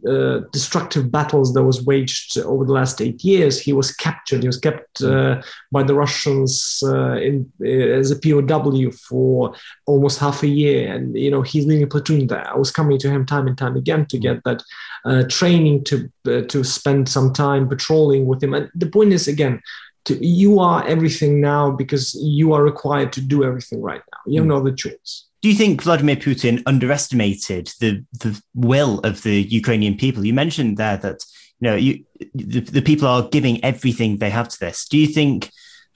uh, 0.07 0.39
destructive 0.51 1.09
battles 1.09 1.53
that 1.53 1.63
was 1.63 1.85
waged 1.85 2.37
over 2.37 2.65
the 2.65 2.73
last 2.73 3.01
eight 3.01 3.23
years. 3.23 3.61
He 3.61 3.71
was 3.71 3.95
captured. 3.95 4.41
He 4.41 4.47
was 4.47 4.59
kept 4.59 5.01
uh, 5.01 5.41
by 5.71 5.83
the 5.83 5.95
Russians 5.95 6.83
uh, 6.85 7.15
in, 7.27 7.49
uh, 7.61 7.99
as 7.99 8.11
a 8.11 8.19
POW 8.19 8.91
for 8.91 9.55
almost 9.85 10.19
half 10.19 10.43
a 10.43 10.47
year, 10.47 10.93
and 10.93 11.15
you 11.15 11.31
know 11.31 11.41
he's 11.41 11.65
leading 11.65 11.85
a 11.85 11.87
platoon 11.87 12.27
there. 12.27 12.45
I 12.53 12.57
was 12.57 12.71
coming 12.71 12.99
to 12.99 13.09
him 13.09 13.25
time 13.25 13.47
and 13.47 13.57
time 13.57 13.77
again 13.77 14.05
to 14.07 14.17
get 14.17 14.43
that 14.43 14.61
uh, 15.05 15.23
training 15.29 15.85
to 15.85 15.95
uh, 16.27 16.41
to 16.49 16.63
spend 16.63 17.07
some 17.07 17.31
time 17.31 17.69
patrolling 17.69 18.25
with 18.25 18.43
him. 18.43 18.53
And 18.53 18.69
the 18.75 18.87
point 18.87 19.13
is 19.13 19.27
again. 19.27 19.61
To, 20.05 20.25
you 20.25 20.59
are 20.59 20.85
everything 20.85 21.39
now 21.39 21.71
because 21.71 22.13
you 22.15 22.53
are 22.53 22.63
required 22.63 23.13
to 23.13 23.21
do 23.21 23.43
everything 23.43 23.81
right 23.81 24.01
now. 24.11 24.19
You 24.25 24.41
have 24.41 24.45
mm. 24.45 24.49
no 24.49 24.57
other 24.57 24.73
choice. 24.73 25.25
Do 25.41 25.49
you 25.49 25.55
think 25.55 25.81
Vladimir 25.81 26.15
Putin 26.15 26.63
underestimated 26.65 27.71
the 27.79 28.03
the 28.19 28.41
will 28.53 28.99
of 28.99 29.23
the 29.23 29.41
Ukrainian 29.41 29.95
people? 29.97 30.25
You 30.25 30.33
mentioned 30.33 30.77
there 30.77 30.97
that 30.97 31.23
you 31.59 31.69
know 31.69 31.75
you, 31.75 32.03
the, 32.33 32.61
the 32.61 32.81
people 32.81 33.07
are 33.07 33.27
giving 33.29 33.63
everything 33.63 34.17
they 34.17 34.29
have 34.29 34.49
to 34.49 34.59
this. 34.59 34.87
Do 34.87 34.97
you 34.97 35.07
think 35.07 35.49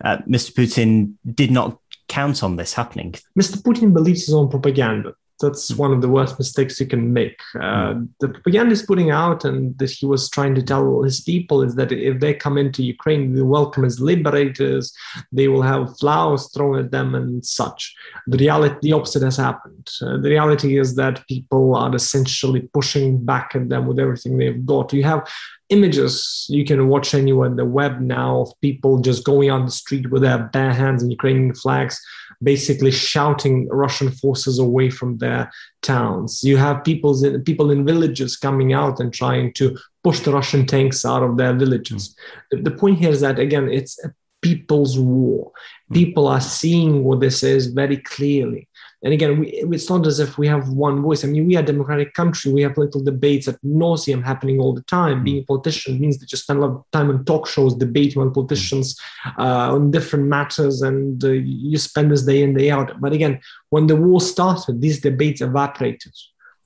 uh, 0.03 0.17
Mr. 0.27 0.51
Putin 0.53 1.13
did 1.33 1.51
not 1.51 1.79
count 2.07 2.43
on 2.43 2.55
this 2.55 2.73
happening? 2.73 3.15
Mr. 3.39 3.57
Putin 3.61 3.93
believes 3.93 4.25
his 4.25 4.35
own 4.35 4.49
propaganda 4.49 5.13
that's 5.39 5.71
one 5.75 5.93
of 5.93 6.01
the 6.01 6.09
worst 6.09 6.37
mistakes 6.37 6.79
you 6.79 6.87
can 6.87 7.13
make. 7.13 7.39
Uh, 7.59 7.93
hmm. 7.93 8.05
the 8.19 8.29
propaganda 8.29 8.73
is 8.73 8.81
putting 8.83 9.11
out, 9.11 9.45
and 9.45 9.77
that 9.77 9.91
he 9.91 10.05
was 10.05 10.29
trying 10.29 10.55
to 10.55 10.63
tell 10.63 11.03
his 11.03 11.21
people 11.21 11.61
is 11.61 11.75
that 11.75 11.91
if 11.91 12.19
they 12.19 12.33
come 12.33 12.57
into 12.57 12.83
Ukraine, 12.83 13.33
they 13.33 13.41
welcome 13.41 13.85
as 13.85 13.99
liberators. 13.99 14.93
They 15.31 15.47
will 15.47 15.61
have 15.61 15.97
flowers 15.97 16.49
thrown 16.53 16.79
at 16.79 16.91
them 16.91 17.15
and 17.15 17.45
such. 17.45 17.95
The 18.27 18.37
reality, 18.37 18.77
the 18.81 18.93
opposite 18.93 19.23
has 19.23 19.37
happened. 19.37 19.89
Uh, 20.01 20.17
the 20.17 20.29
reality 20.29 20.79
is 20.79 20.95
that 20.95 21.25
people 21.27 21.75
are 21.75 21.93
essentially 21.95 22.61
pushing 22.73 23.23
back 23.23 23.51
at 23.55 23.69
them 23.69 23.87
with 23.87 23.99
everything 23.99 24.37
they've 24.37 24.65
got. 24.65 24.93
You 24.93 25.03
have 25.03 25.27
images 25.69 26.45
you 26.49 26.63
can 26.63 26.87
watch 26.87 27.13
anywhere 27.13 27.49
on 27.49 27.57
the 27.57 27.65
web 27.65 27.99
now 27.99 28.41
of 28.41 28.61
people 28.61 28.99
just 28.99 29.25
going 29.25 29.51
on 29.51 29.65
the 29.65 29.71
street 29.71 30.09
with 30.09 30.21
their 30.21 30.43
bare 30.53 30.73
hands 30.73 31.03
and 31.03 31.11
Ukrainian 31.11 31.53
flags 31.53 32.01
basically 32.41 32.91
shouting 32.91 33.67
Russian 33.69 34.11
forces 34.11 34.59
away 34.59 34.89
from 34.89 35.17
their 35.17 35.51
towns. 35.81 36.43
You 36.43 36.57
have 36.57 36.83
people 36.83 37.23
in, 37.23 37.43
people 37.43 37.71
in 37.71 37.85
villages 37.85 38.37
coming 38.37 38.73
out 38.73 38.99
and 38.99 39.13
trying 39.13 39.53
to 39.53 39.77
push 40.03 40.19
the 40.19 40.31
Russian 40.31 40.65
tanks 40.65 41.05
out 41.05 41.23
of 41.23 41.37
their 41.37 41.53
villages. 41.53 42.09
Mm. 42.09 42.63
The, 42.63 42.69
the 42.69 42.77
point 42.77 42.99
here 42.99 43.09
is 43.09 43.21
that, 43.21 43.39
again, 43.39 43.69
it's 43.69 44.03
a 44.03 44.13
people's 44.41 44.99
war. 44.99 45.51
Mm. 45.91 45.95
People 45.95 46.27
are 46.27 46.41
seeing 46.41 47.03
what 47.03 47.19
this 47.19 47.43
is 47.43 47.67
very 47.67 47.97
clearly. 47.97 48.67
And 49.03 49.13
again, 49.13 49.39
we, 49.39 49.47
it's 49.49 49.89
not 49.89 50.07
as 50.07 50.19
if 50.19 50.37
we 50.37 50.47
have 50.47 50.69
one 50.69 51.01
voice. 51.01 51.23
I 51.23 51.27
mean, 51.27 51.45
we 51.45 51.55
are 51.55 51.61
a 51.61 51.65
democratic 51.65 52.13
country. 52.13 52.51
We 52.51 52.63
have 52.63 52.73
political 52.73 53.03
debates 53.03 53.47
at 53.47 53.61
nauseum 53.61 54.23
happening 54.23 54.59
all 54.59 54.73
the 54.73 54.81
time. 54.83 55.23
Being 55.23 55.43
a 55.43 55.45
politician 55.45 55.99
means 55.99 56.17
that 56.17 56.31
you 56.31 56.37
spend 56.37 56.59
a 56.59 56.65
lot 56.65 56.75
of 56.77 56.85
time 56.91 57.09
on 57.09 57.23
talk 57.25 57.47
shows, 57.47 57.75
debating 57.75 58.21
on 58.21 58.33
politicians 58.33 58.99
uh, 59.37 59.73
on 59.73 59.91
different 59.91 60.25
matters, 60.25 60.81
and 60.81 61.23
uh, 61.23 61.29
you 61.29 61.77
spend 61.77 62.11
this 62.11 62.23
day 62.23 62.41
in, 62.41 62.55
day 62.55 62.71
out. 62.71 62.99
But 62.99 63.13
again, 63.13 63.39
when 63.69 63.85
the 63.85 63.95
war 63.95 64.19
started, 64.19 64.81
these 64.81 64.99
debates 64.99 65.41
evaporated. 65.41 66.13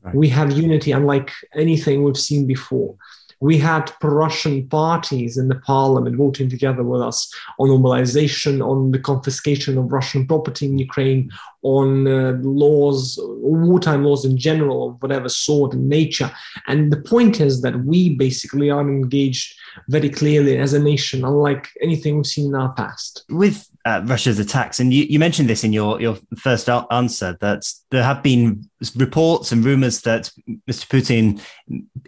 Right. 0.01 0.15
We 0.15 0.29
have 0.29 0.51
unity 0.57 0.93
unlike 0.93 1.31
anything 1.53 2.03
we've 2.03 2.17
seen 2.17 2.47
before 2.47 2.95
we 3.41 3.57
had 3.57 3.91
pro-Russian 3.99 4.67
parties 4.69 5.35
in 5.35 5.47
the 5.47 5.55
parliament 5.55 6.15
voting 6.15 6.47
together 6.47 6.83
with 6.83 7.01
us 7.01 7.33
on 7.59 7.69
normalization, 7.69 8.65
on 8.65 8.91
the 8.91 8.99
confiscation 8.99 9.77
of 9.79 9.91
Russian 9.91 10.27
property 10.27 10.67
in 10.67 10.77
Ukraine, 10.77 11.31
on 11.63 12.07
uh, 12.07 12.37
laws, 12.41 13.19
wartime 13.21 14.03
laws 14.03 14.25
in 14.25 14.37
general, 14.37 14.89
of 14.89 15.01
whatever 15.01 15.29
sort 15.29 15.73
and 15.73 15.87
nature. 15.87 16.31
And 16.67 16.91
the 16.91 17.01
point 17.01 17.39
is 17.39 17.61
that 17.61 17.83
we 17.83 18.15
basically 18.15 18.69
are 18.69 18.81
engaged 18.81 19.55
very 19.87 20.09
clearly 20.09 20.57
as 20.57 20.73
a 20.73 20.79
nation, 20.79 21.23
unlike 21.23 21.69
anything 21.81 22.17
we've 22.17 22.27
seen 22.27 22.47
in 22.47 22.55
our 22.55 22.73
past. 22.73 23.23
With 23.29 23.67
uh, 23.85 24.01
Russia's 24.05 24.39
attacks, 24.39 24.79
and 24.79 24.93
you, 24.93 25.05
you, 25.05 25.19
mentioned 25.19 25.49
this 25.49 25.63
in 25.63 25.73
your, 25.73 26.01
your 26.01 26.17
first 26.37 26.69
answer, 26.69 27.37
that 27.41 27.71
there 27.89 28.03
have 28.03 28.21
been 28.21 28.69
reports 28.95 29.51
and 29.51 29.63
rumors 29.63 30.01
that 30.01 30.31
Mr. 30.69 30.87
Putin 30.87 31.41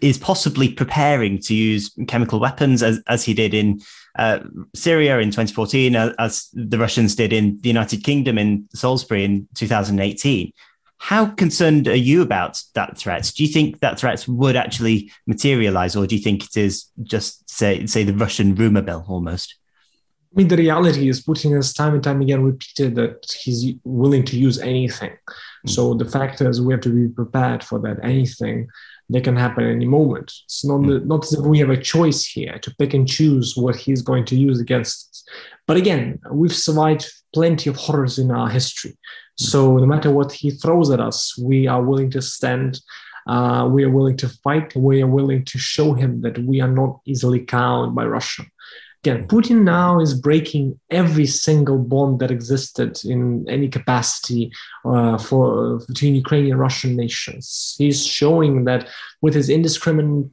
is 0.01 0.17
possibly 0.17 0.71
preparing 0.73 1.39
to 1.39 1.53
use 1.53 1.95
chemical 2.07 2.39
weapons 2.39 2.83
as, 2.83 3.01
as 3.07 3.23
he 3.23 3.33
did 3.33 3.53
in 3.53 3.81
uh, 4.17 4.39
Syria 4.73 5.19
in 5.19 5.29
2014, 5.29 5.95
as, 5.95 6.13
as 6.19 6.49
the 6.53 6.77
Russians 6.77 7.15
did 7.15 7.33
in 7.33 7.59
the 7.61 7.69
United 7.69 8.03
Kingdom 8.03 8.37
in 8.37 8.67
Salisbury 8.73 9.23
in 9.23 9.47
2018. 9.55 10.51
How 10.97 11.25
concerned 11.25 11.87
are 11.87 11.95
you 11.95 12.21
about 12.21 12.61
that 12.75 12.97
threat? 12.97 13.31
Do 13.35 13.43
you 13.43 13.49
think 13.49 13.81
that 13.81 13.99
threat 13.99 14.25
would 14.27 14.55
actually 14.55 15.11
materialize, 15.27 15.95
or 15.95 16.07
do 16.07 16.15
you 16.15 16.21
think 16.21 16.45
it 16.45 16.55
is 16.55 16.85
just 17.01 17.49
say 17.49 17.85
say 17.87 18.03
the 18.03 18.13
Russian 18.13 18.55
rumor 18.55 18.81
mill 18.81 19.03
almost? 19.09 19.55
I 20.33 20.39
mean, 20.39 20.47
the 20.47 20.57
reality 20.57 21.09
is 21.09 21.23
Putin 21.23 21.55
has 21.55 21.73
time 21.73 21.93
and 21.93 22.03
time 22.03 22.21
again 22.21 22.41
repeated 22.41 22.95
that 22.95 23.35
he's 23.39 23.75
willing 23.83 24.23
to 24.25 24.39
use 24.39 24.57
anything. 24.59 25.11
Mm-hmm. 25.11 25.69
So 25.69 25.93
the 25.93 26.09
fact 26.09 26.41
is, 26.41 26.61
we 26.61 26.73
have 26.73 26.81
to 26.81 26.89
be 26.89 27.13
prepared 27.13 27.63
for 27.63 27.79
that 27.79 28.03
anything 28.03 28.67
that 29.09 29.23
can 29.23 29.35
happen 29.35 29.65
any 29.65 29.85
moment. 29.85 30.33
It's 30.45 30.65
not, 30.65 30.81
mm-hmm. 30.81 31.07
not 31.07 31.23
as 31.25 31.33
if 31.33 31.45
we 31.45 31.59
have 31.59 31.69
a 31.69 31.77
choice 31.77 32.25
here 32.25 32.57
to 32.59 32.75
pick 32.79 32.93
and 32.93 33.07
choose 33.07 33.55
what 33.55 33.75
he's 33.75 34.01
going 34.01 34.25
to 34.25 34.35
use 34.35 34.59
against 34.59 35.09
us. 35.09 35.23
But 35.67 35.77
again, 35.77 36.19
we've 36.31 36.55
survived 36.55 37.11
plenty 37.33 37.69
of 37.69 37.75
horrors 37.75 38.17
in 38.19 38.31
our 38.31 38.49
history. 38.49 38.97
So 39.35 39.77
no 39.77 39.85
matter 39.85 40.11
what 40.11 40.31
he 40.31 40.51
throws 40.51 40.91
at 40.91 40.99
us, 40.99 41.37
we 41.37 41.67
are 41.67 41.81
willing 41.81 42.11
to 42.11 42.21
stand. 42.21 42.79
Uh, 43.27 43.67
we 43.71 43.83
are 43.83 43.89
willing 43.89 44.17
to 44.17 44.29
fight. 44.29 44.75
We 44.75 45.01
are 45.01 45.07
willing 45.07 45.45
to 45.45 45.57
show 45.57 45.93
him 45.93 46.21
that 46.21 46.37
we 46.39 46.61
are 46.61 46.67
not 46.67 46.99
easily 47.05 47.39
cowed 47.39 47.95
by 47.95 48.05
Russia. 48.05 48.43
Again, 49.03 49.27
Putin 49.27 49.63
now 49.63 49.99
is 49.99 50.13
breaking 50.13 50.79
every 50.89 51.25
single 51.25 51.77
bond 51.77 52.19
that 52.19 52.31
existed 52.31 53.03
in 53.03 53.45
any 53.49 53.67
capacity 53.67 54.49
uh, 54.85 55.17
for 55.17 55.79
between 55.89 56.15
Ukrainian 56.15 56.53
and 56.53 56.61
Russian 56.61 56.95
nations. 56.95 57.75
He's 57.77 58.05
showing 58.05 58.63
that 58.63 58.87
with 59.21 59.33
his 59.33 59.49
indiscriminate 59.49 60.31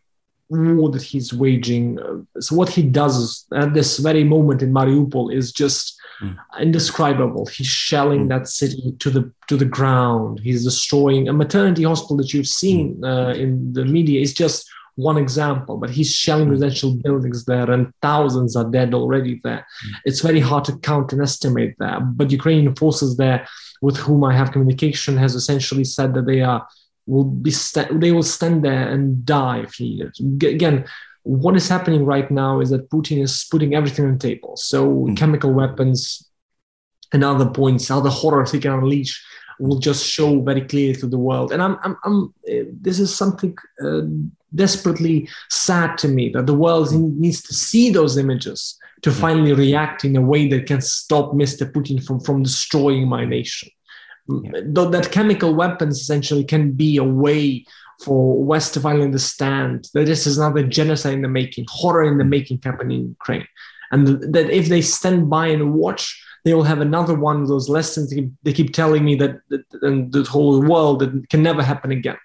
war 0.51 0.89
that 0.91 1.03
he's 1.03 1.33
waging. 1.33 1.99
Uh, 1.99 2.41
so 2.41 2.55
what 2.55 2.69
he 2.69 2.83
does 2.83 3.45
at 3.53 3.75
this 3.75 3.99
very 3.99 4.23
moment 4.23 4.63
in 4.63 4.73
Mariupol 4.73 5.35
is 5.35 5.51
just 5.51 6.01
mm. 6.23 6.37
indescribable. 6.61 7.47
He's 7.47 7.67
shelling 7.67 8.27
mm. 8.27 8.29
that 8.29 8.47
city 8.47 8.95
to 9.01 9.11
the 9.11 9.33
to 9.49 9.57
the 9.57 9.65
ground. 9.65 10.39
He's 10.45 10.63
destroying 10.63 11.29
a 11.29 11.33
maternity 11.33 11.83
hospital 11.83 12.19
that 12.19 12.33
you've 12.33 12.47
seen 12.47 13.05
uh, 13.05 13.31
in 13.31 13.73
the 13.73 13.85
media. 13.85 14.21
Is 14.21 14.33
just 14.33 14.71
one 14.97 15.17
example, 15.17 15.77
but 15.77 15.91
he's 15.91 16.15
shelling 16.15 16.49
mm. 16.49 16.53
residential 16.53 16.95
buildings 16.97 17.45
there, 17.45 17.71
and 17.71 17.93
thousands 18.03 18.57
are 18.57 18.71
dead 18.71 18.95
already 18.95 19.41
there. 19.45 19.67
Hmm. 19.83 19.93
It's 20.05 20.21
very 20.21 20.41
hard 20.41 20.65
to 20.67 20.79
count 20.79 21.13
and 21.13 21.23
estimate 21.23 21.75
that. 21.79 22.17
But 22.17 22.31
Ukrainian 22.31 22.75
forces 22.75 23.17
there, 23.17 23.47
with 23.81 23.97
whom 23.97 24.25
I 24.25 24.37
have 24.37 24.53
communication, 24.53 25.17
has 25.17 25.35
essentially 25.35 25.85
said 25.85 26.15
that 26.15 26.27
they 26.27 26.41
are 26.43 26.67
will 27.07 27.25
be 27.25 27.51
st- 27.51 28.01
they 28.01 28.13
will 28.13 28.23
stand 28.23 28.65
there 28.65 28.89
and 28.89 29.25
die 29.25 29.61
if 29.61 29.81
needed. 29.81 30.13
Again, 30.45 30.85
what 31.23 31.57
is 31.57 31.69
happening 31.69 32.05
right 32.05 32.31
now 32.31 32.61
is 32.61 32.71
that 32.71 32.91
Putin 32.91 33.23
is 33.23 33.47
putting 33.51 33.75
everything 33.75 34.05
on 34.05 34.13
the 34.13 34.19
table. 34.19 34.57
So 34.57 34.89
mm. 34.89 35.17
chemical 35.17 35.53
weapons 35.53 36.31
and 37.13 37.25
other 37.25 37.49
points, 37.51 37.91
other 37.91 38.11
horrors 38.11 38.53
he 38.53 38.61
can 38.61 38.73
unleash 38.73 39.23
will 39.59 39.79
just 39.79 40.07
show 40.07 40.41
very 40.41 40.63
clearly 40.63 40.95
to 41.01 41.07
the 41.07 41.19
world. 41.19 41.53
And 41.53 41.63
I'm, 41.63 41.77
I'm, 41.83 41.97
I'm 42.05 42.35
this 42.81 42.99
is 42.99 43.15
something 43.15 43.57
uh, 43.85 44.03
desperately 44.55 45.29
sad 45.49 45.97
to 45.99 46.09
me 46.09 46.29
that 46.31 46.47
the 46.47 46.55
world 46.55 46.93
needs 46.93 47.43
to 47.43 47.55
see 47.55 47.91
those 47.91 48.17
images 48.17 48.79
to 49.03 49.11
hmm. 49.11 49.21
finally 49.21 49.53
react 49.53 50.05
in 50.05 50.17
a 50.17 50.21
way 50.21 50.49
that 50.49 50.67
can 50.67 50.81
stop 50.81 51.33
Mr. 51.33 51.71
Putin 51.71 52.05
from, 52.05 52.21
from 52.21 52.43
destroying 52.43 53.09
my 53.09 53.25
nation 53.25 53.71
yeah. 54.43 54.61
that 54.65 55.11
chemical 55.13 55.55
weapons 55.55 56.01
essentially 56.01 56.45
can 56.45 56.73
be 56.73 56.97
a 56.97 57.05
way 57.05 57.65
for 58.03 58.43
West 58.43 58.75
to 58.75 58.81
finally 58.81 59.05
understand 59.05 59.89
that 59.95 60.07
this 60.07 60.27
is 60.27 60.39
not 60.39 60.59
a 60.59 60.65
genocide 60.65 61.15
in 61.15 61.23
the 61.23 61.29
making, 61.29 61.67
horror 61.69 62.05
in 62.05 62.19
the 62.19 62.25
making 62.25 62.61
happening 62.63 63.01
in 63.01 63.09
Ukraine. 63.09 63.47
And 63.93 64.33
that 64.33 64.51
if 64.51 64.69
they 64.69 64.81
stand 64.81 65.29
by 65.29 65.49
and 65.49 65.75
watch, 65.75 66.23
they 66.45 66.55
will 66.55 66.63
have 66.63 66.81
another 66.81 67.15
one 67.15 67.43
of 67.43 67.49
those 67.49 67.69
lessons 67.69 68.15
they 68.43 68.53
keep 68.53 68.73
telling 68.73 69.05
me 69.05 69.15
that, 69.17 69.41
that 69.51 69.65
and 69.83 70.11
the 70.13 70.23
whole 70.23 70.63
world 70.63 71.01
that 71.01 71.29
can 71.29 71.43
never 71.43 71.63
happen 71.63 71.91
again 71.91 72.17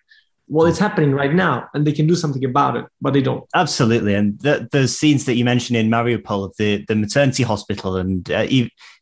well, 0.48 0.68
it's 0.68 0.80
happening 0.80 1.12
right 1.12 1.34
now, 1.34 1.68
and 1.74 1.86
they 1.86 1.92
can 1.92 2.08
do 2.08 2.16
something 2.16 2.46
about 2.46 2.76
it, 2.76 2.86
but 3.02 3.14
they 3.14 3.22
don't. 3.22 3.46
Absolutely, 3.56 4.14
and 4.14 4.40
the, 4.40 4.68
the 4.72 4.88
scenes 4.88 5.26
that 5.26 5.36
you 5.36 5.46
mentioned 5.46 5.78
in 5.78 5.90
Mariupol 5.90 6.46
of 6.46 6.56
the, 6.58 6.86
the 6.88 6.96
maternity 6.96 7.44
hospital, 7.44 7.98
and 7.98 8.30
uh, 8.32 8.46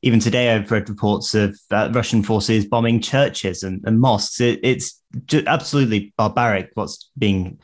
even 0.02 0.20
today 0.20 0.54
I've 0.54 0.72
read 0.72 0.90
reports 0.90 1.36
of 1.36 1.60
uh, 1.72 1.90
Russian 1.92 2.24
forces 2.24 2.66
bombing 2.66 3.02
churches 3.02 3.64
and, 3.64 3.82
and 3.86 4.00
mosques. 4.00 4.40
It, 4.40 4.60
it's 4.64 5.02
absolutely 5.46 6.14
barbaric 6.18 6.72
what's 6.76 7.10
being 7.18 7.60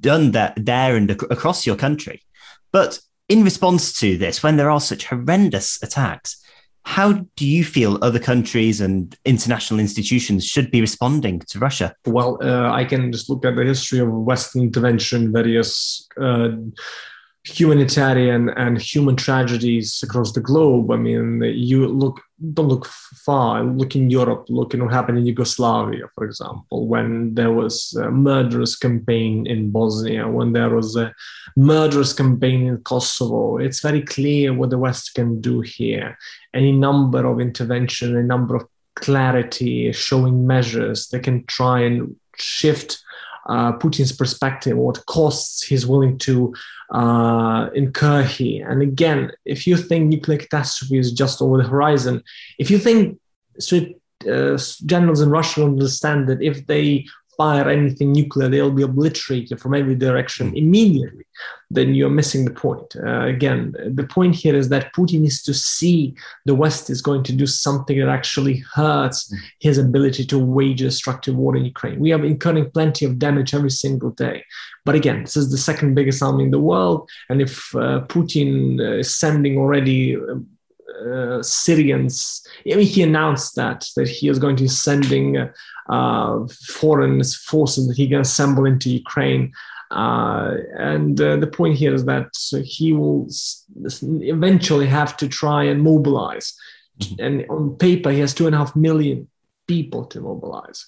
done 0.00 0.32
there, 0.32 0.52
there 0.56 0.96
and 0.96 1.10
ac- 1.10 1.26
across 1.30 1.66
your 1.66 1.76
country. 1.76 2.22
But 2.70 3.00
in 3.28 3.44
response 3.44 3.98
to 4.00 4.18
this, 4.18 4.42
when 4.42 4.56
there 4.56 4.70
are 4.70 4.80
such 4.80 5.06
horrendous 5.06 5.82
attacks, 5.82 6.41
how 6.84 7.12
do 7.36 7.46
you 7.46 7.64
feel 7.64 7.98
other 8.02 8.18
countries 8.18 8.80
and 8.80 9.16
international 9.24 9.78
institutions 9.78 10.44
should 10.44 10.70
be 10.70 10.80
responding 10.80 11.40
to 11.40 11.58
Russia? 11.58 11.94
Well, 12.06 12.38
uh, 12.42 12.72
I 12.72 12.84
can 12.84 13.12
just 13.12 13.30
look 13.30 13.44
at 13.44 13.56
the 13.56 13.64
history 13.64 14.00
of 14.00 14.12
Western 14.12 14.62
intervention, 14.62 15.32
various 15.32 16.08
uh, 16.20 16.48
humanitarian 17.44 18.50
and 18.50 18.80
human 18.80 19.16
tragedies 19.16 20.00
across 20.02 20.32
the 20.32 20.40
globe. 20.40 20.90
I 20.90 20.96
mean, 20.96 21.42
you 21.42 21.88
look 21.88 22.20
don't 22.54 22.68
look 22.68 22.86
far. 22.86 23.62
Look 23.62 23.94
in 23.94 24.10
Europe. 24.10 24.46
Look 24.48 24.74
at 24.74 24.80
what 24.80 24.92
happened 24.92 25.18
in 25.18 25.26
Yugoslavia, 25.26 26.08
for 26.14 26.24
example, 26.24 26.88
when 26.88 27.34
there 27.34 27.52
was 27.52 27.94
a 27.94 28.10
murderous 28.10 28.76
campaign 28.76 29.46
in 29.46 29.70
Bosnia, 29.70 30.26
when 30.28 30.52
there 30.52 30.70
was 30.70 30.96
a 30.96 31.14
murderous 31.56 32.12
campaign 32.12 32.66
in 32.66 32.78
Kosovo. 32.78 33.58
It's 33.58 33.80
very 33.80 34.02
clear 34.02 34.52
what 34.52 34.70
the 34.70 34.78
West 34.78 35.14
can 35.14 35.40
do 35.40 35.60
here. 35.60 36.18
Any 36.52 36.72
number 36.72 37.24
of 37.26 37.40
intervention, 37.40 38.16
a 38.16 38.22
number 38.22 38.56
of 38.56 38.66
clarity, 38.96 39.92
showing 39.92 40.46
measures 40.46 41.08
that 41.08 41.22
can 41.22 41.44
try 41.46 41.80
and 41.80 42.16
shift 42.36 43.00
uh, 43.46 43.72
Putin's 43.72 44.12
perspective, 44.12 44.76
what 44.76 45.04
costs 45.06 45.62
he's 45.62 45.86
willing 45.86 46.18
to 46.18 46.54
uh, 46.90 47.68
incur 47.74 48.22
here. 48.22 48.68
And 48.68 48.82
again, 48.82 49.32
if 49.44 49.66
you 49.66 49.76
think 49.76 50.08
nuclear 50.08 50.38
catastrophe 50.38 50.98
is 50.98 51.12
just 51.12 51.42
over 51.42 51.58
the 51.58 51.68
horizon, 51.68 52.22
if 52.58 52.70
you 52.70 52.78
think 52.78 53.18
uh, 54.30 54.58
generals 54.86 55.20
in 55.20 55.30
Russia 55.30 55.64
understand 55.64 56.28
that 56.28 56.42
if 56.42 56.66
they 56.66 57.06
fire 57.42 57.68
anything 57.68 58.12
nuclear, 58.12 58.48
they'll 58.48 58.80
be 58.80 58.88
obliterated 58.90 59.60
from 59.60 59.74
every 59.74 59.96
direction 60.06 60.50
hmm. 60.50 60.56
immediately, 60.62 61.24
then 61.76 61.88
you're 61.96 62.18
missing 62.20 62.42
the 62.44 62.56
point. 62.66 62.88
Uh, 63.06 63.24
again, 63.36 63.60
the 63.98 64.06
point 64.16 64.34
here 64.44 64.56
is 64.62 64.68
that 64.68 64.92
Putin 64.96 65.20
needs 65.22 65.42
to 65.48 65.54
see 65.54 66.14
the 66.48 66.54
West 66.62 66.84
is 66.94 67.02
going 67.08 67.24
to 67.24 67.32
do 67.42 67.46
something 67.46 67.98
that 67.98 68.12
actually 68.18 68.56
hurts 68.78 69.18
hmm. 69.28 69.36
his 69.66 69.76
ability 69.86 70.24
to 70.32 70.38
wage 70.58 70.82
a 70.82 70.90
destructive 70.92 71.34
war 71.42 71.52
in 71.56 71.64
Ukraine. 71.74 71.98
We 72.06 72.12
are 72.14 72.24
incurring 72.32 72.70
plenty 72.70 73.04
of 73.08 73.18
damage 73.26 73.50
every 73.58 73.74
single 73.84 74.12
day. 74.26 74.38
But 74.86 74.94
again, 75.00 75.18
this 75.24 75.36
is 75.42 75.50
the 75.50 75.64
second 75.70 75.94
biggest 75.98 76.22
army 76.22 76.44
in 76.44 76.52
the 76.56 76.66
world. 76.70 77.00
And 77.28 77.38
if 77.48 77.54
uh, 77.74 77.98
Putin 78.14 78.52
uh, 78.80 79.02
is 79.02 79.10
sending 79.22 79.54
already 79.62 80.02
uh, 81.06 81.42
Syrians. 81.42 82.42
I 82.70 82.76
mean, 82.76 82.86
he 82.86 83.02
announced 83.02 83.56
that 83.56 83.86
that 83.96 84.08
he 84.08 84.28
is 84.28 84.38
going 84.38 84.56
to 84.56 84.64
be 84.64 84.68
sending 84.68 85.48
uh, 85.88 86.46
foreign 86.66 87.22
forces 87.24 87.88
that 87.88 87.96
he 87.96 88.08
can 88.08 88.20
assemble 88.20 88.64
into 88.64 88.90
Ukraine. 88.90 89.52
Uh, 89.90 90.54
and 90.78 91.20
uh, 91.20 91.36
the 91.36 91.46
point 91.46 91.76
here 91.76 91.92
is 91.92 92.06
that 92.06 92.30
he 92.64 92.92
will 92.92 93.28
eventually 93.92 94.86
have 94.86 95.16
to 95.18 95.28
try 95.28 95.64
and 95.64 95.82
mobilize. 95.82 96.54
Mm-hmm. 97.00 97.22
And 97.24 97.50
on 97.50 97.76
paper, 97.76 98.10
he 98.10 98.20
has 98.20 98.32
two 98.32 98.46
and 98.46 98.54
a 98.54 98.58
half 98.58 98.74
million 98.74 99.28
people 99.66 100.04
to 100.06 100.20
mobilize. 100.20 100.86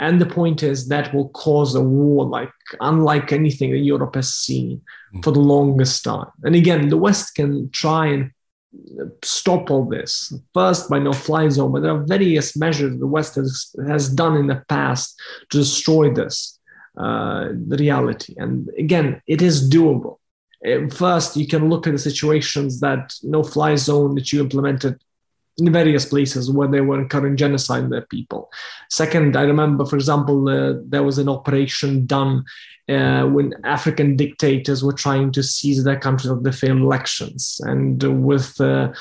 And 0.00 0.20
the 0.20 0.26
point 0.26 0.62
is 0.62 0.88
that 0.88 1.12
will 1.12 1.28
cause 1.28 1.74
a 1.74 1.82
war 1.82 2.24
like 2.24 2.52
unlike 2.80 3.32
anything 3.32 3.70
that 3.70 3.78
Europe 3.78 4.14
has 4.14 4.32
seen 4.32 4.78
mm-hmm. 4.78 5.20
for 5.20 5.30
the 5.30 5.40
longest 5.40 6.02
time. 6.02 6.28
And 6.42 6.56
again, 6.56 6.88
the 6.88 6.96
West 6.96 7.34
can 7.34 7.70
try 7.70 8.06
and 8.06 8.30
stop 9.22 9.70
all 9.70 9.84
this. 9.84 10.32
First, 10.54 10.88
by 10.88 10.98
no 10.98 11.12
fly 11.12 11.48
zone, 11.48 11.72
but 11.72 11.82
there 11.82 11.92
are 11.92 12.04
various 12.04 12.56
measures 12.56 12.98
the 12.98 13.06
West 13.06 13.34
has, 13.34 13.74
has 13.86 14.08
done 14.08 14.36
in 14.36 14.46
the 14.46 14.62
past 14.68 15.20
to 15.50 15.58
destroy 15.58 16.12
this 16.12 16.58
uh, 16.96 17.48
reality. 17.68 18.34
And 18.36 18.68
again, 18.78 19.22
it 19.26 19.42
is 19.42 19.68
doable. 19.68 20.18
First, 20.90 21.36
you 21.36 21.46
can 21.46 21.70
look 21.70 21.86
at 21.86 21.92
the 21.92 21.98
situations 21.98 22.80
that 22.80 23.14
no 23.22 23.42
fly 23.42 23.76
zone 23.76 24.14
that 24.16 24.30
you 24.32 24.40
implemented 24.40 25.00
in 25.58 25.72
various 25.72 26.04
places 26.04 26.50
where 26.50 26.68
they 26.68 26.80
were 26.80 27.00
incurring 27.00 27.36
genocide 27.36 27.88
their 27.90 28.02
people. 28.02 28.50
Second, 28.88 29.36
I 29.36 29.42
remember, 29.42 29.84
for 29.84 29.96
example, 29.96 30.48
uh, 30.48 30.74
there 30.84 31.02
was 31.02 31.18
an 31.18 31.28
operation 31.28 32.06
done 32.06 32.44
uh, 32.90 33.26
when 33.26 33.54
African 33.64 34.16
dictators 34.16 34.82
were 34.82 34.92
trying 34.92 35.32
to 35.32 35.42
seize 35.42 35.84
their 35.84 35.98
countries 35.98 36.30
of 36.30 36.42
the 36.42 36.52
failed 36.52 36.80
elections, 36.80 37.60
and 37.64 38.02
with 38.24 38.60
uh, 38.60 38.92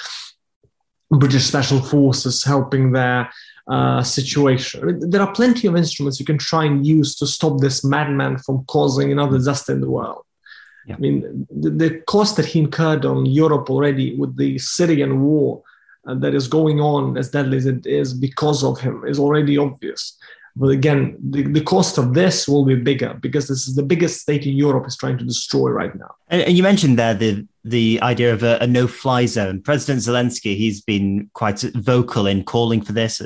British 1.11 1.45
special 1.45 1.81
forces 1.81 2.43
helping 2.43 2.91
their 2.91 3.29
uh, 3.69 4.01
situation. 4.01 5.09
There 5.09 5.21
are 5.21 5.31
plenty 5.31 5.67
of 5.67 5.75
instruments 5.75 6.19
you 6.19 6.25
can 6.25 6.39
try 6.39 6.65
and 6.65 6.85
use 6.85 7.15
to 7.17 7.27
stop 7.27 7.59
this 7.59 7.83
madman 7.83 8.39
from 8.39 8.65
causing 8.65 9.11
another 9.11 9.37
disaster 9.37 9.73
in 9.73 9.81
the 9.81 9.89
world. 9.89 10.23
Yeah. 10.87 10.95
I 10.95 10.97
mean, 10.97 11.47
the, 11.51 11.69
the, 11.69 11.99
cost 12.07 12.35
that 12.37 12.47
he 12.47 12.59
incurred 12.59 13.05
on 13.05 13.27
Europe 13.27 13.69
already 13.69 14.15
with 14.15 14.35
the 14.37 14.57
Syrian 14.57 15.21
war 15.21 15.61
uh, 16.07 16.15
that 16.15 16.33
is 16.33 16.47
going 16.47 16.79
on 16.79 17.15
as 17.15 17.29
deadly 17.29 17.57
as 17.57 17.67
it 17.67 17.85
is 17.85 18.13
because 18.13 18.63
of 18.63 18.79
him 18.79 19.03
is 19.05 19.19
already 19.19 19.57
obvious. 19.57 20.17
But 20.55 20.69
again, 20.69 21.17
the, 21.21 21.43
the 21.43 21.61
cost 21.61 21.97
of 21.97 22.13
this 22.13 22.47
will 22.47 22.65
be 22.65 22.75
bigger 22.75 23.13
because 23.13 23.47
this 23.47 23.67
is 23.67 23.75
the 23.75 23.83
biggest 23.83 24.21
state 24.21 24.45
in 24.45 24.55
Europe 24.55 24.87
is 24.87 24.97
trying 24.97 25.17
to 25.17 25.23
destroy 25.23 25.69
right 25.69 25.95
now. 25.95 26.15
And, 26.27 26.41
and 26.41 26.57
you 26.57 26.63
mentioned 26.63 26.97
there 26.97 27.13
the 27.13 27.47
the 27.63 27.99
idea 28.01 28.33
of 28.33 28.41
a, 28.41 28.57
a 28.61 28.67
no-fly 28.67 29.25
zone. 29.25 29.61
President 29.61 29.99
Zelensky, 29.99 30.55
he's 30.55 30.81
been 30.81 31.29
quite 31.33 31.59
vocal 31.75 32.25
in 32.25 32.43
calling 32.43 32.81
for 32.81 32.93
this. 32.93 33.21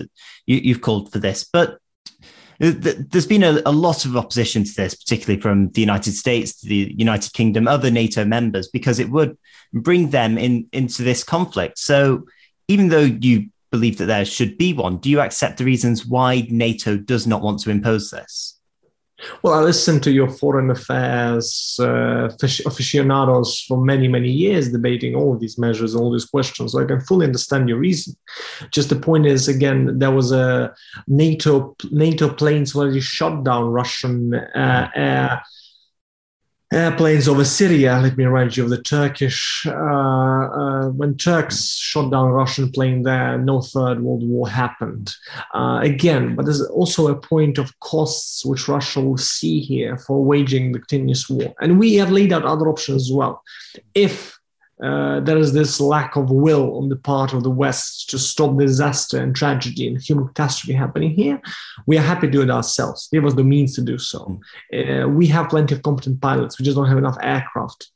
You, 0.48 0.58
you've 0.58 0.82
called 0.82 1.12
for 1.12 1.20
this, 1.20 1.44
but 1.44 1.78
there's 2.60 3.26
been 3.26 3.44
a, 3.44 3.62
a, 3.66 3.72
lot 3.72 4.06
of 4.06 4.16
opposition 4.16 4.64
to 4.64 4.74
this, 4.74 4.96
particularly 4.96 5.42
from 5.42 5.70
the 5.72 5.82
United 5.82 6.14
States, 6.14 6.62
the 6.62 6.94
United 6.98 7.34
Kingdom, 7.34 7.68
other 7.68 7.92
NATO 7.92 8.26
members, 8.26 8.68
because 8.68 9.00
it 9.00 9.10
would 9.10 9.38
bring 9.74 10.12
them 10.12 10.38
in 10.38 10.68
into 10.72 11.04
this 11.04 11.24
conflict. 11.24 11.78
So 11.80 12.26
even 12.68 12.90
though 12.90 13.02
you 13.02 13.50
believe 13.74 13.98
that 13.98 14.06
there 14.06 14.24
should 14.24 14.56
be 14.56 14.72
one. 14.72 14.98
Do 14.98 15.10
you 15.10 15.20
accept 15.20 15.58
the 15.58 15.66
reasons 15.66 16.06
why 16.06 16.48
NATO 16.52 16.96
does 16.96 17.26
not 17.26 17.42
want 17.42 17.60
to 17.62 17.72
impose 17.72 18.12
this? 18.12 18.60
Well, 19.42 19.54
I 19.54 19.62
listened 19.62 20.04
to 20.04 20.12
your 20.12 20.30
foreign 20.30 20.70
affairs 20.70 21.78
uh, 21.80 22.30
aficionados 22.66 23.62
for 23.62 23.78
many, 23.84 24.08
many 24.08 24.30
years 24.30 24.72
debating 24.72 25.16
all 25.16 25.38
these 25.38 25.58
measures, 25.58 25.96
and 25.96 26.04
all 26.04 26.12
these 26.12 26.26
questions. 26.26 26.74
So 26.74 26.84
I 26.84 26.86
can 26.86 27.02
fully 27.02 27.26
understand 27.26 27.68
your 27.68 27.80
reason. 27.80 28.16
Just 28.70 28.90
the 28.90 28.96
point 28.96 29.26
is, 29.26 29.48
again, 29.48 29.98
there 29.98 30.12
was 30.12 30.32
a 30.32 30.74
NATO 31.08 31.76
NATO 31.90 32.32
planes 32.32 32.76
already 32.76 33.00
shot 33.00 33.44
down 33.44 33.72
Russian 33.82 34.36
uh, 34.36 34.90
air 34.94 35.42
airplanes 36.74 37.28
over 37.28 37.46
Syria. 37.46 38.00
Let 38.02 38.18
me 38.18 38.26
remind 38.26 38.58
you 38.58 38.64
of 38.64 38.70
the 38.70 38.82
Turkish, 38.82 39.66
uh, 39.68 39.72
uh, 39.72 40.90
when 40.90 41.16
Turks 41.18 41.76
shot 41.76 42.12
down 42.12 42.28
a 42.28 42.34
Russian 42.34 42.72
plane 42.72 43.04
there, 43.04 43.38
no 43.38 43.62
Third 43.62 44.02
World 44.02 44.28
War 44.28 44.50
happened. 44.50 45.14
Uh, 45.54 45.80
again, 45.82 46.36
but 46.36 46.46
there's 46.46 46.62
also 46.62 47.08
a 47.08 47.16
point 47.16 47.58
of 47.58 47.80
costs 47.80 48.46
which 48.46 48.68
Russia 48.68 49.02
will 49.02 49.18
see 49.18 49.60
here 49.60 49.98
for 49.98 50.24
waging 50.24 50.72
the 50.72 50.80
continuous 50.80 51.30
war. 51.30 51.54
And 51.62 51.80
we 51.80 51.96
have 51.96 52.12
laid 52.12 52.34
out 52.34 52.46
other 52.46 52.68
options 52.68 53.04
as 53.04 53.12
well. 53.12 53.44
If 53.94 54.38
uh, 54.84 55.22
there 55.22 55.38
is 55.38 55.54
this 55.54 55.80
lack 55.80 56.18
of 56.18 56.30
will 56.30 56.78
on 56.78 56.90
the 56.90 56.96
part 56.96 57.34
of 57.34 57.44
the 57.44 57.50
West 57.50 58.10
to 58.10 58.20
stop 58.20 58.58
disaster 58.58 59.18
and 59.18 59.34
tragedy 59.34 59.88
and 59.88 60.02
human 60.02 60.28
catastrophe 60.28 60.74
happening 60.74 61.12
here. 61.12 61.42
We 61.88 61.98
are 61.98 62.02
happy 62.02 62.28
to 62.28 62.32
do 62.32 62.42
it 62.42 62.52
ourselves. 62.52 63.08
Give 63.12 63.26
us 63.26 63.34
the 63.34 63.46
means 63.46 63.76
to 63.76 63.82
do 63.82 63.98
so. 63.98 64.42
Uh, 64.74 65.08
we 65.08 65.28
have 65.28 65.50
plenty 65.50 65.74
of 65.74 65.84
competent 65.84 66.20
pilots. 66.20 66.60
We 66.60 66.66
just 66.66 66.76
don't 66.76 66.90
have 66.90 66.98
enough 66.98 67.18
aircraft. 67.22 67.92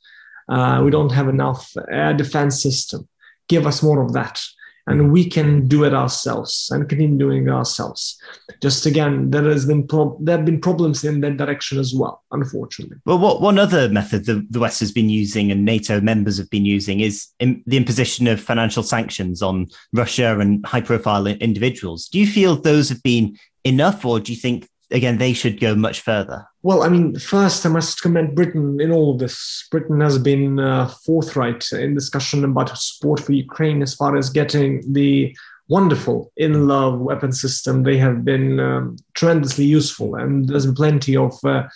Uh, 0.48 0.82
we 0.84 0.92
don't 0.92 1.12
have 1.12 1.28
enough 1.28 1.74
air 1.92 2.14
defense 2.14 2.64
system. 2.64 3.08
Give 3.50 3.68
us 3.68 3.84
more 3.84 4.02
of 4.02 4.14
that 4.14 4.42
and 4.88 5.12
we 5.12 5.30
can 5.30 5.68
do 5.68 5.84
it 5.84 5.94
ourselves 5.94 6.70
and 6.72 6.88
continue 6.88 7.18
doing 7.18 7.48
it 7.48 7.52
ourselves. 7.52 8.18
Just 8.62 8.86
again, 8.86 9.30
there 9.30 9.44
has 9.44 9.66
been 9.66 9.86
pro- 9.86 10.18
there 10.22 10.38
have 10.38 10.46
been 10.46 10.62
problems 10.62 11.04
in 11.04 11.22
that 11.22 11.38
direction 11.38 11.78
as 11.78 11.94
well, 11.94 12.24
unfortunately. 12.32 12.98
Well, 13.06 13.20
what 13.20 13.42
one 13.42 13.60
other 13.60 13.90
method 13.90 14.26
the, 14.26 14.46
the 14.50 14.60
West 14.60 14.80
has 14.80 14.92
been 14.92 15.10
using 15.10 15.52
and 15.52 15.66
NATO 15.66 16.00
members 16.00 16.38
have 16.38 16.50
been 16.50 16.66
using 16.66 17.02
is 17.02 17.28
in, 17.40 17.64
the 17.68 17.78
imposition 17.78 18.28
of 18.28 18.40
financial 18.40 18.84
sanctions 18.84 19.42
on 19.42 19.68
Russia 19.94 20.40
and 20.40 20.66
high-profile 20.66 21.28
individuals. 21.28 22.08
Do 22.08 22.20
you 22.20 22.28
feel 22.28 22.56
those 22.56 22.90
have 22.90 23.04
been 23.04 23.38
enough, 23.66 24.06
or 24.06 24.20
do 24.20 24.32
you 24.32 24.40
think 24.40 24.70
again, 24.92 25.18
they 25.18 25.34
should 25.34 25.60
go 25.60 25.76
much 25.76 26.02
further. 26.02 26.46
Well, 26.64 26.84
I 26.84 26.90
mean, 26.90 27.18
first, 27.18 27.66
I 27.66 27.70
must 27.70 28.02
commend 28.02 28.36
Britain 28.36 28.80
in 28.80 28.92
all 28.92 29.14
of 29.14 29.20
this. 29.20 29.68
Britain 29.72 30.02
has 30.02 30.18
been 30.18 30.60
uh, 30.60 30.88
forthright 31.06 31.66
in 31.72 31.94
discussion 31.94 32.44
about 32.44 32.78
support 32.78 33.20
for 33.20 33.34
Ukraine 33.34 33.82
as 33.82 33.96
far 33.96 34.18
as 34.18 34.30
getting 34.30 34.94
the 34.94 35.36
wonderful 35.70 36.32
NLAW 36.40 37.00
weapon 37.00 37.34
system. 37.34 37.84
They 37.84 37.98
have 37.98 38.24
been 38.24 38.60
um, 38.60 38.98
tremendously 39.14 39.66
useful, 39.66 40.16
and 40.16 40.48
there's 40.48 40.66
been 40.66 40.76
plenty 40.76 41.18
of 41.18 41.34
uh, 41.44 41.68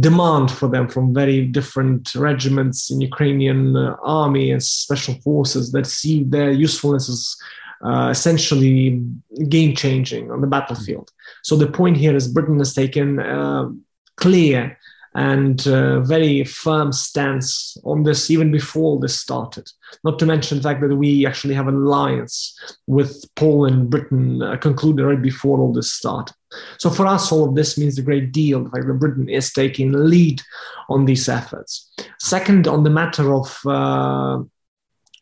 demand 0.00 0.50
for 0.50 0.68
them 0.68 0.88
from 0.88 1.14
very 1.14 1.46
different 1.46 2.14
regiments 2.14 2.90
in 2.90 3.00
Ukrainian 3.00 3.76
uh, 3.76 3.96
army 4.02 4.50
and 4.50 4.62
special 4.62 5.14
forces 5.22 5.72
that 5.72 5.86
see 5.86 6.24
their 6.24 6.50
usefulness 6.50 7.08
as 7.08 7.36
uh, 7.84 8.08
essentially 8.08 9.02
game 9.48 9.74
changing 9.74 10.30
on 10.30 10.40
the 10.40 10.46
battlefield. 10.46 11.10
So 11.44 11.56
the 11.56 11.70
point 11.70 11.96
here 11.96 12.16
is 12.16 12.26
Britain 12.26 12.58
has 12.58 12.74
taken 12.74 13.20
uh, 13.20 13.68
clear 14.16 14.78
and 15.14 15.64
uh, 15.68 16.00
very 16.00 16.42
firm 16.42 16.90
stance 16.90 17.76
on 17.84 18.02
this 18.02 18.30
even 18.30 18.50
before 18.50 18.98
this 18.98 19.16
started. 19.16 19.70
Not 20.02 20.18
to 20.18 20.26
mention 20.26 20.58
the 20.58 20.64
fact 20.64 20.80
that 20.80 20.96
we 20.96 21.24
actually 21.24 21.54
have 21.54 21.68
an 21.68 21.76
alliance 21.76 22.58
with 22.88 23.24
Poland, 23.36 23.90
Britain 23.90 24.42
uh, 24.42 24.56
concluded 24.56 25.04
right 25.04 25.22
before 25.22 25.58
all 25.58 25.72
this 25.72 25.92
started. 25.92 26.34
So 26.78 26.90
for 26.90 27.06
us, 27.06 27.30
all 27.30 27.48
of 27.48 27.54
this 27.54 27.78
means 27.78 27.98
a 27.98 28.02
great 28.02 28.32
deal. 28.32 28.64
The 28.64 28.70
fact 28.70 28.86
that 28.86 28.94
Britain 28.94 29.28
is 29.28 29.52
taking 29.52 29.92
lead 29.92 30.42
on 30.88 31.04
these 31.04 31.28
efforts. 31.28 31.92
Second, 32.18 32.66
on 32.66 32.82
the 32.82 32.90
matter 32.90 33.32
of 33.34 33.60
uh, 33.66 34.42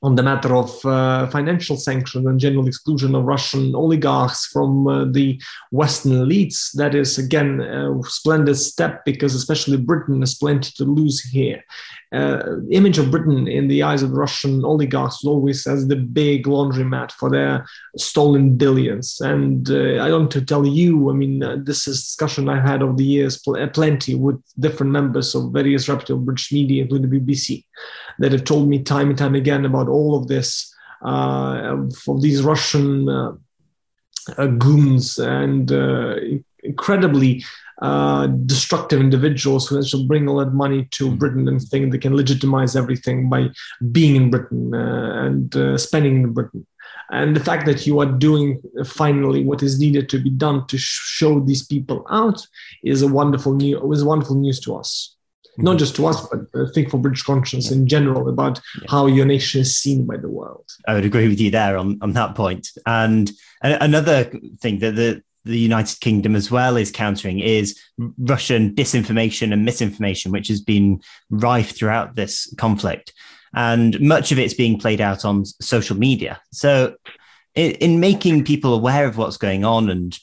on 0.02 0.16
the 0.16 0.22
matter 0.22 0.54
of 0.56 0.84
uh, 0.84 1.28
financial 1.28 1.76
sanctions 1.76 2.26
and 2.26 2.40
general 2.40 2.66
exclusion 2.66 3.14
of 3.14 3.24
Russian 3.24 3.74
oligarchs 3.74 4.46
from 4.46 4.86
uh, 4.86 5.04
the 5.04 5.40
Western 5.70 6.12
elites. 6.12 6.72
That 6.74 6.94
is, 6.94 7.18
again, 7.18 7.60
a 7.60 7.92
splendid 8.04 8.56
step 8.56 9.04
because 9.04 9.34
especially 9.34 9.76
Britain 9.76 10.20
has 10.20 10.34
plenty 10.34 10.72
to 10.76 10.84
lose 10.84 11.20
here 11.20 11.62
uh, 12.12 12.60
image 12.70 12.98
of 12.98 13.10
Britain 13.10 13.48
in 13.48 13.68
the 13.68 13.82
eyes 13.82 14.02
of 14.02 14.12
Russian 14.12 14.64
oligarchs 14.64 15.24
always 15.24 15.66
as 15.66 15.88
the 15.88 15.96
big 15.96 16.44
laundromat 16.44 17.10
for 17.12 17.30
their 17.30 17.66
stolen 17.96 18.56
billions. 18.56 19.20
And 19.20 19.70
uh, 19.70 20.02
I 20.02 20.08
don't 20.08 20.30
to 20.32 20.44
tell 20.44 20.66
you, 20.66 21.10
I 21.10 21.14
mean, 21.14 21.42
uh, 21.42 21.56
this 21.62 21.88
is 21.88 22.02
discussion 22.02 22.48
I've 22.48 22.64
had 22.64 22.82
over 22.82 22.94
the 22.94 23.04
years 23.04 23.38
pl- 23.38 23.66
plenty 23.68 24.14
with 24.14 24.42
different 24.58 24.92
members 24.92 25.34
of 25.34 25.52
various 25.52 25.88
reputable 25.88 26.22
British 26.22 26.52
media, 26.52 26.82
including 26.82 27.10
the 27.10 27.18
BBC, 27.18 27.64
that 28.18 28.32
have 28.32 28.44
told 28.44 28.68
me 28.68 28.82
time 28.82 29.08
and 29.08 29.18
time 29.18 29.34
again 29.34 29.64
about 29.64 29.88
all 29.88 30.16
of 30.16 30.28
this 30.28 30.74
uh, 31.02 31.76
for 32.04 32.20
these 32.20 32.42
Russian 32.42 33.08
uh, 33.08 34.46
goons 34.58 35.18
and 35.18 35.70
incredibly 36.62 37.44
uh, 37.80 38.28
destructive 38.46 39.00
individuals 39.00 39.66
who 39.66 39.78
actually 39.78 40.06
bring 40.06 40.28
all 40.28 40.36
that 40.36 40.52
money 40.52 40.86
to 40.92 41.08
mm-hmm. 41.08 41.16
Britain 41.16 41.48
and 41.48 41.60
think 41.60 41.90
they 41.90 41.98
can 41.98 42.16
legitimize 42.16 42.76
everything 42.76 43.28
by 43.28 43.48
being 43.90 44.14
in 44.14 44.30
Britain 44.30 44.72
uh, 44.72 45.24
and 45.24 45.56
uh, 45.56 45.76
spending 45.76 46.22
in 46.22 46.32
Britain. 46.32 46.64
And 47.10 47.34
the 47.34 47.44
fact 47.44 47.66
that 47.66 47.86
you 47.86 47.98
are 47.98 48.06
doing 48.06 48.62
finally 48.84 49.44
what 49.44 49.62
is 49.62 49.80
needed 49.80 50.08
to 50.10 50.18
be 50.22 50.30
done 50.30 50.66
to 50.68 50.78
sh- 50.78 51.18
show 51.18 51.40
these 51.40 51.66
people 51.66 52.06
out 52.08 52.46
is 52.84 53.02
a 53.02 53.08
wonderful 53.08 53.54
news. 53.54 53.80
Was 53.82 54.04
wonderful 54.04 54.36
news 54.36 54.60
to 54.60 54.76
us. 54.76 55.11
Not 55.58 55.72
mm-hmm. 55.72 55.78
just 55.78 55.96
to 55.96 56.06
us, 56.06 56.26
but 56.28 56.40
I 56.54 56.70
think 56.72 56.90
for 56.90 56.98
British 56.98 57.22
conscience 57.22 57.70
yeah. 57.70 57.76
in 57.76 57.86
general 57.86 58.28
about 58.28 58.60
yeah. 58.80 58.86
how 58.88 59.06
your 59.06 59.26
nation 59.26 59.60
is 59.60 59.76
seen 59.76 60.06
by 60.06 60.16
the 60.16 60.28
world. 60.28 60.70
I 60.86 60.94
would 60.94 61.04
agree 61.04 61.28
with 61.28 61.40
you 61.40 61.50
there 61.50 61.76
on, 61.76 61.98
on 62.00 62.12
that 62.12 62.34
point. 62.34 62.68
And 62.86 63.30
another 63.62 64.24
thing 64.60 64.78
that 64.80 64.96
the 64.96 65.22
the 65.44 65.58
United 65.58 66.00
Kingdom 66.00 66.36
as 66.36 66.50
well 66.50 66.76
is 66.76 66.90
countering 66.92 67.40
is 67.40 67.78
Russian 68.18 68.74
disinformation 68.74 69.52
and 69.52 69.64
misinformation, 69.64 70.30
which 70.30 70.48
has 70.48 70.60
been 70.60 71.00
rife 71.30 71.76
throughout 71.76 72.14
this 72.14 72.52
conflict. 72.58 73.12
And 73.54 74.00
much 74.00 74.32
of 74.32 74.38
it's 74.38 74.54
being 74.54 74.78
played 74.78 75.00
out 75.00 75.24
on 75.24 75.44
social 75.44 75.96
media. 75.96 76.40
So, 76.52 76.94
in, 77.54 77.72
in 77.72 78.00
making 78.00 78.44
people 78.44 78.72
aware 78.72 79.06
of 79.06 79.18
what's 79.18 79.36
going 79.36 79.64
on 79.64 79.90
and 79.90 80.18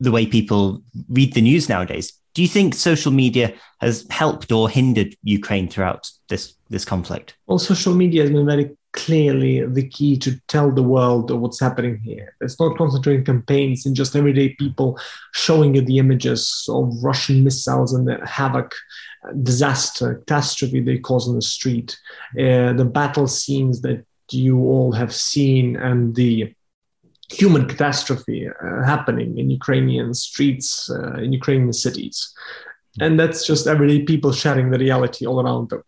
the 0.00 0.10
way 0.10 0.26
people 0.26 0.82
read 1.08 1.32
the 1.32 1.40
news 1.40 1.68
nowadays, 1.68 2.12
do 2.34 2.42
you 2.42 2.48
think 2.48 2.74
social 2.74 3.12
media 3.12 3.54
has 3.80 4.06
helped 4.10 4.50
or 4.52 4.68
hindered 4.68 5.14
Ukraine 5.22 5.68
throughout 5.68 6.10
this 6.28 6.54
this 6.68 6.84
conflict? 6.84 7.36
Well, 7.46 7.58
social 7.58 7.94
media 7.94 8.22
has 8.22 8.30
been 8.30 8.46
very 8.46 8.76
clearly 8.92 9.64
the 9.66 9.88
key 9.88 10.16
to 10.16 10.40
tell 10.46 10.70
the 10.70 10.82
world 10.82 11.30
what's 11.30 11.60
happening 11.60 11.98
here. 11.98 12.34
It's 12.40 12.58
not 12.60 12.78
concentrating 12.78 13.24
campaigns 13.24 13.86
and 13.86 13.94
just 13.94 14.14
everyday 14.14 14.50
people 14.54 14.98
showing 15.32 15.74
you 15.74 15.82
the 15.82 15.98
images 15.98 16.64
of 16.68 16.92
Russian 17.02 17.42
missiles 17.44 17.92
and 17.92 18.06
the 18.06 18.24
havoc, 18.24 18.74
disaster, 19.42 20.16
catastrophe 20.16 20.80
they 20.80 20.98
cause 20.98 21.28
on 21.28 21.34
the 21.34 21.42
street, 21.42 21.98
uh, 22.38 22.72
the 22.72 22.88
battle 22.90 23.26
scenes 23.26 23.80
that 23.82 24.04
you 24.30 24.58
all 24.58 24.92
have 24.92 25.14
seen, 25.14 25.76
and 25.76 26.14
the 26.14 26.54
human 27.38 27.66
catastrophe 27.66 28.48
uh, 28.48 28.82
happening 28.84 29.38
in 29.38 29.50
Ukrainian 29.50 30.14
streets, 30.14 30.90
uh, 30.90 31.16
in 31.24 31.32
Ukrainian 31.32 31.72
cities. 31.72 32.16
And 33.00 33.18
that's 33.18 33.46
just 33.46 33.66
everyday 33.66 34.00
people 34.02 34.32
sharing 34.32 34.70
the 34.70 34.78
reality 34.78 35.26
all 35.26 35.40
around 35.40 35.70
them 35.70 35.82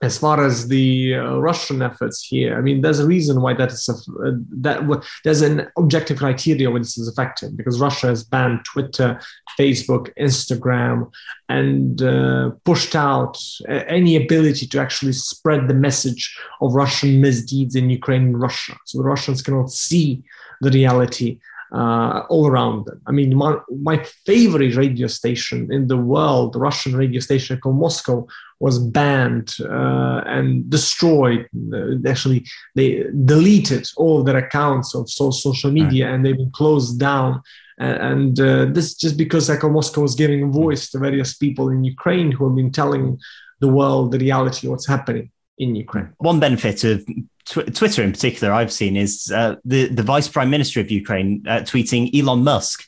as 0.00 0.16
far 0.16 0.44
as 0.44 0.68
the 0.68 1.16
uh, 1.16 1.38
Russian 1.38 1.82
efforts 1.82 2.22
here, 2.22 2.56
I 2.56 2.60
mean, 2.60 2.82
there's 2.82 3.00
a 3.00 3.06
reason 3.06 3.42
why 3.42 3.54
that 3.54 3.72
is 3.72 3.88
a, 3.88 3.94
uh, 3.94 4.32
that 4.60 5.04
there's 5.24 5.42
an 5.42 5.66
objective 5.76 6.18
criteria 6.18 6.70
when 6.70 6.82
this 6.82 6.96
is 6.96 7.08
effective 7.08 7.56
because 7.56 7.80
Russia 7.80 8.06
has 8.06 8.22
banned 8.22 8.64
Twitter, 8.64 9.20
Facebook, 9.58 10.10
Instagram, 10.16 11.10
and 11.48 12.00
uh, 12.00 12.50
pushed 12.64 12.94
out 12.94 13.38
uh, 13.68 13.72
any 13.88 14.14
ability 14.14 14.68
to 14.68 14.78
actually 14.78 15.12
spread 15.12 15.66
the 15.66 15.74
message 15.74 16.38
of 16.60 16.74
Russian 16.74 17.20
misdeeds 17.20 17.74
in 17.74 17.90
Ukraine 17.90 18.22
and 18.22 18.40
Russia. 18.40 18.76
So 18.84 18.98
the 18.98 19.04
Russians 19.04 19.42
cannot 19.42 19.72
see 19.72 20.22
the 20.60 20.70
reality 20.70 21.38
uh, 21.72 22.22
all 22.30 22.46
around 22.46 22.86
them. 22.86 23.00
I 23.06 23.12
mean, 23.12 23.36
my, 23.36 23.56
my, 23.82 24.02
favorite 24.24 24.74
radio 24.74 25.06
station 25.06 25.70
in 25.70 25.88
the 25.88 25.96
world, 25.96 26.54
the 26.54 26.60
Russian 26.60 26.96
radio 26.96 27.20
station 27.20 27.60
called 27.60 27.76
Moscow, 27.76 28.26
was 28.58 28.78
banned 28.78 29.54
uh, 29.60 30.22
and 30.26 30.68
destroyed. 30.70 31.46
Uh, 31.72 31.96
actually, 32.08 32.46
they 32.74 33.04
deleted 33.24 33.86
all 33.96 34.24
their 34.24 34.38
accounts 34.38 34.94
of 34.94 35.10
so, 35.10 35.30
social 35.30 35.70
media 35.70 36.06
right. 36.06 36.14
and 36.14 36.24
they've 36.24 36.36
been 36.36 36.50
closed 36.52 36.98
down. 36.98 37.42
And, 37.80 38.40
uh, 38.40 38.64
this 38.64 38.94
just 38.94 39.16
because 39.16 39.48
Echo 39.48 39.68
Moscow 39.68 40.00
was 40.00 40.16
giving 40.16 40.42
a 40.42 40.48
voice 40.48 40.90
to 40.90 40.98
various 40.98 41.36
people 41.36 41.68
in 41.68 41.84
Ukraine 41.84 42.32
who 42.32 42.48
have 42.48 42.56
been 42.56 42.72
telling 42.72 43.18
the 43.60 43.68
world 43.68 44.10
the 44.10 44.18
reality 44.18 44.66
of 44.66 44.72
what's 44.72 44.88
happening. 44.88 45.30
In 45.58 45.74
Ukraine. 45.74 46.10
One 46.18 46.40
benefit 46.40 46.84
of 46.84 47.04
tw- 47.44 47.74
Twitter 47.74 48.02
in 48.02 48.12
particular 48.12 48.52
I've 48.52 48.72
seen 48.72 48.96
is 48.96 49.32
uh, 49.34 49.56
the, 49.64 49.88
the 49.88 50.02
vice 50.02 50.28
prime 50.28 50.50
minister 50.50 50.80
of 50.80 50.90
Ukraine 50.90 51.44
uh, 51.46 51.60
tweeting 51.60 52.14
Elon 52.18 52.44
Musk 52.44 52.84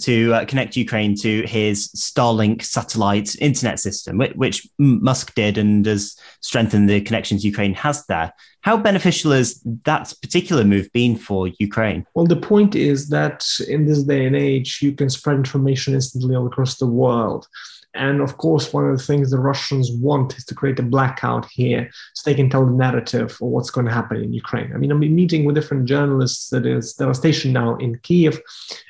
to 0.00 0.32
uh, 0.32 0.44
connect 0.46 0.76
Ukraine 0.76 1.14
to 1.16 1.42
his 1.42 1.88
Starlink 1.88 2.62
satellite 2.62 3.36
internet 3.40 3.78
system, 3.78 4.16
which, 4.16 4.32
which, 4.32 4.68
Musk 4.78 5.34
did 5.34 5.58
and 5.58 5.84
has 5.84 6.16
strengthened 6.40 6.88
the 6.88 7.00
connections 7.02 7.44
Ukraine 7.44 7.74
has 7.74 8.06
there. 8.06 8.32
How 8.62 8.76
beneficial 8.76 9.32
has 9.32 9.60
that 9.84 10.14
particular 10.22 10.64
move 10.64 10.90
been 10.92 11.16
for 11.16 11.48
Ukraine? 11.58 12.06
Well, 12.14 12.26
the 12.26 12.36
point 12.36 12.74
is 12.74 13.08
that 13.10 13.44
in 13.68 13.86
this 13.86 14.02
day 14.04 14.24
and 14.24 14.36
age, 14.36 14.78
you 14.80 14.92
can 14.92 15.10
spread 15.10 15.36
information 15.36 15.94
instantly 15.94 16.36
all 16.36 16.46
across 16.46 16.78
the 16.78 16.86
world. 16.86 17.46
And 17.94 18.20
of 18.20 18.38
course, 18.38 18.72
one 18.72 18.88
of 18.88 18.96
the 18.96 19.02
things 19.02 19.30
the 19.30 19.38
Russians 19.38 19.90
want 19.92 20.36
is 20.38 20.44
to 20.46 20.54
create 20.54 20.78
a 20.78 20.82
blackout 20.82 21.46
here 21.50 21.90
so 22.14 22.22
they 22.24 22.34
can 22.34 22.48
tell 22.48 22.64
the 22.64 22.72
narrative 22.72 23.32
of 23.32 23.40
what's 23.40 23.70
going 23.70 23.86
to 23.86 23.92
happen 23.92 24.22
in 24.22 24.32
Ukraine. 24.32 24.72
I 24.74 24.78
mean, 24.78 24.90
I'm 24.90 25.00
meeting 25.00 25.44
with 25.44 25.54
different 25.54 25.84
journalists 25.84 26.48
that 26.50 26.64
is 26.64 26.94
that 26.96 27.08
are 27.08 27.14
stationed 27.14 27.54
now 27.54 27.76
in 27.76 27.98
Kiev. 27.98 28.40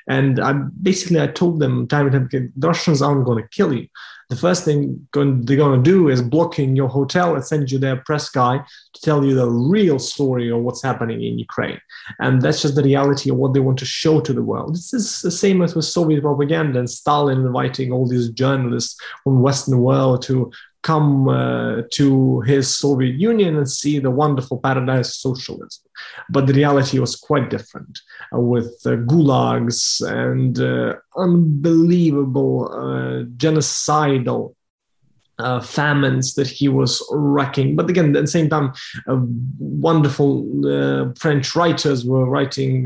And 0.07 0.39
I 0.39 0.53
basically 0.53 1.21
I 1.21 1.27
told 1.27 1.59
them 1.59 1.89
time 1.89 2.07
and 2.07 2.13
time, 2.13 2.27
again, 2.27 2.53
the 2.57 2.69
Russians 2.69 3.03
aren't 3.03 3.25
going 3.25 3.43
to 3.43 3.49
kill 3.49 3.73
you 3.73 3.89
the 4.33 4.39
first 4.41 4.65
thing 4.65 5.07
they're 5.13 5.57
going 5.57 5.83
to 5.85 5.91
do 5.91 6.09
is 6.09 6.23
blocking 6.23 6.75
your 6.75 6.89
hotel 6.89 7.35
and 7.35 7.45
send 7.45 7.71
you 7.71 7.79
their 7.79 7.97
press 7.97 8.31
guy 8.31 8.57
to 8.95 9.01
tell 9.03 9.23
you 9.23 9.35
the 9.35 9.51
real 9.51 9.99
story 9.99 10.51
of 10.51 10.63
what's 10.63 10.83
happening 10.83 11.23
in 11.23 11.39
Ukraine. 11.39 11.79
And 12.19 12.41
that's 12.41 12.63
just 12.63 12.75
the 12.75 12.83
reality 12.83 13.29
of 13.29 13.37
what 13.37 13.53
they 13.53 13.61
want 13.61 13.79
to 13.81 13.85
show 13.85 14.23
to 14.23 14.33
the 14.33 14.43
world. 14.43 14.75
This 14.75 14.95
is 14.95 15.21
the 15.21 15.31
same 15.31 15.61
as 15.61 15.75
with 15.75 15.85
Soviet 15.85 16.23
propaganda 16.23 16.79
and 16.79 16.89
Stalin 16.89 17.45
inviting 17.45 17.93
all 17.93 18.09
these 18.09 18.31
journalists 18.31 18.99
from 19.23 19.43
Western 19.43 19.79
world 19.81 20.23
to 20.23 20.51
come 20.83 21.29
uh, 21.29 21.83
to 21.93 22.41
his 22.41 22.77
Soviet 22.77 23.15
Union 23.15 23.57
and 23.57 23.71
see 23.71 23.99
the 23.99 24.11
wonderful 24.11 24.59
paradise 24.59 25.17
socialism. 25.17 25.85
But 26.29 26.47
the 26.47 26.55
reality 26.55 26.99
was 26.99 27.17
quite 27.17 27.51
different 27.51 28.01
uh, 28.35 28.41
with 28.41 28.81
uh, 28.85 28.97
gulags 29.11 30.03
and 30.07 30.59
uh, 30.59 30.97
unbelievable 31.17 32.69
uh, 32.73 33.25
genocidal 33.37 34.55
uh, 35.39 35.61
famines 35.61 36.35
that 36.35 36.47
he 36.47 36.69
was 36.69 37.03
wrecking. 37.11 37.75
But 37.75 37.89
again, 37.89 38.15
at 38.17 38.23
the 38.23 38.27
same 38.27 38.49
time, 38.49 38.73
wonderful 39.59 41.15
French 41.17 41.57
writers 41.57 42.05
were 42.05 42.27
writing 42.27 42.85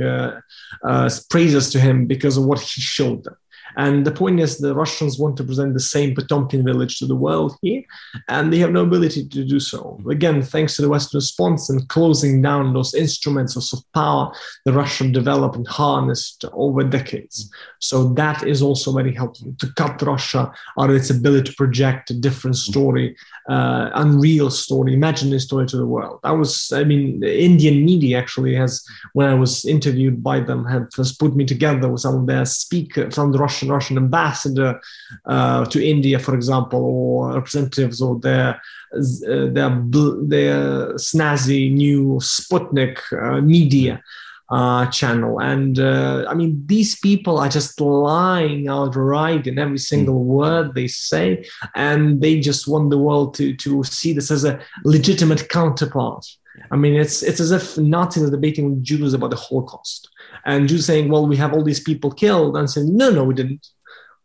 praises 1.28 1.70
to 1.70 1.80
him 1.80 2.06
because 2.06 2.36
of 2.36 2.44
what 2.44 2.60
he 2.60 2.80
showed 2.80 3.24
them. 3.24 3.36
And 3.76 4.06
the 4.06 4.12
point 4.12 4.40
is, 4.40 4.58
the 4.58 4.74
Russians 4.74 5.18
want 5.18 5.36
to 5.36 5.44
present 5.44 5.74
the 5.74 5.80
same 5.80 6.14
Potemkin 6.14 6.64
village 6.64 6.98
to 6.98 7.06
the 7.06 7.14
world 7.14 7.56
here, 7.62 7.82
and 8.28 8.52
they 8.52 8.58
have 8.58 8.72
no 8.72 8.82
ability 8.82 9.28
to 9.28 9.44
do 9.44 9.60
so. 9.60 10.00
Again, 10.10 10.42
thanks 10.42 10.76
to 10.76 10.82
the 10.82 10.88
Western 10.88 11.18
response 11.18 11.68
and 11.70 11.86
closing 11.88 12.40
down 12.42 12.72
those 12.72 12.94
instruments 12.94 13.56
of 13.56 13.80
power 13.92 14.32
the 14.64 14.72
Russia 14.72 15.08
developed 15.08 15.56
and 15.56 15.68
harnessed 15.68 16.44
over 16.52 16.82
decades. 16.82 17.50
So 17.80 18.12
that 18.14 18.42
is 18.46 18.62
also 18.62 18.92
very 18.92 19.14
helpful 19.14 19.54
to 19.58 19.72
cut 19.74 20.02
Russia 20.02 20.52
out 20.78 20.90
of 20.90 20.96
its 20.96 21.10
ability 21.10 21.50
to 21.50 21.56
project 21.56 22.10
a 22.10 22.14
different 22.14 22.56
story, 22.56 23.16
uh, 23.48 23.90
unreal 23.94 24.50
story, 24.50 24.92
imaginary 24.94 25.38
story 25.38 25.66
to 25.66 25.76
the 25.76 25.86
world. 25.86 26.18
I 26.24 26.32
was, 26.32 26.72
I 26.72 26.84
mean, 26.84 27.20
the 27.20 27.44
Indian 27.44 27.84
media 27.84 28.18
actually 28.18 28.54
has, 28.56 28.84
when 29.12 29.28
I 29.28 29.34
was 29.34 29.64
interviewed 29.64 30.22
by 30.22 30.40
them, 30.40 30.64
have 30.64 30.92
first 30.92 31.20
put 31.20 31.36
me 31.36 31.44
together 31.44 31.88
with 31.88 32.00
some 32.00 32.16
of 32.16 32.26
their 32.26 32.44
speakers 32.44 33.14
from 33.14 33.32
the 33.32 33.38
Russian 33.38 33.68
Russian 33.68 33.96
ambassador 33.96 34.80
uh, 35.26 35.64
to 35.66 35.84
India, 35.84 36.18
for 36.18 36.34
example, 36.34 36.80
or 36.80 37.34
representatives 37.34 38.02
or 38.02 38.18
their 38.18 38.60
uh, 38.94 39.46
their 39.52 39.82
their 40.22 40.94
snazzy 40.94 41.72
new 41.72 42.18
Sputnik 42.20 42.98
uh, 43.12 43.40
media. 43.40 44.02
Uh, 44.48 44.86
channel. 44.92 45.40
And 45.40 45.80
uh, 45.80 46.24
I 46.28 46.34
mean, 46.34 46.62
these 46.66 46.94
people 47.00 47.36
are 47.38 47.48
just 47.48 47.80
lying 47.80 48.68
outright 48.68 49.48
in 49.48 49.58
every 49.58 49.78
single 49.78 50.22
mm. 50.22 50.26
word 50.38 50.74
they 50.74 50.86
say, 50.86 51.44
and 51.74 52.20
they 52.20 52.38
just 52.38 52.68
want 52.68 52.90
the 52.90 52.96
world 52.96 53.34
to 53.38 53.56
to 53.56 53.82
see 53.82 54.14
this 54.14 54.30
as 54.30 54.44
a 54.44 54.60
legitimate 54.84 55.48
counterpart. 55.48 56.24
I 56.70 56.76
mean, 56.76 56.94
it's 56.94 57.24
it's 57.24 57.40
as 57.40 57.50
if 57.50 57.76
Nazis 57.76 58.22
are 58.22 58.30
debating 58.30 58.70
with 58.70 58.84
Jews 58.84 59.14
about 59.14 59.30
the 59.30 59.36
Holocaust 59.36 60.08
and 60.44 60.68
Jews 60.68 60.86
saying, 60.86 61.10
well, 61.10 61.26
we 61.26 61.36
have 61.36 61.52
all 61.52 61.64
these 61.64 61.82
people 61.82 62.12
killed, 62.12 62.56
and 62.56 62.70
saying, 62.70 62.96
no, 62.96 63.10
no, 63.10 63.24
we 63.24 63.34
didn't. 63.34 63.66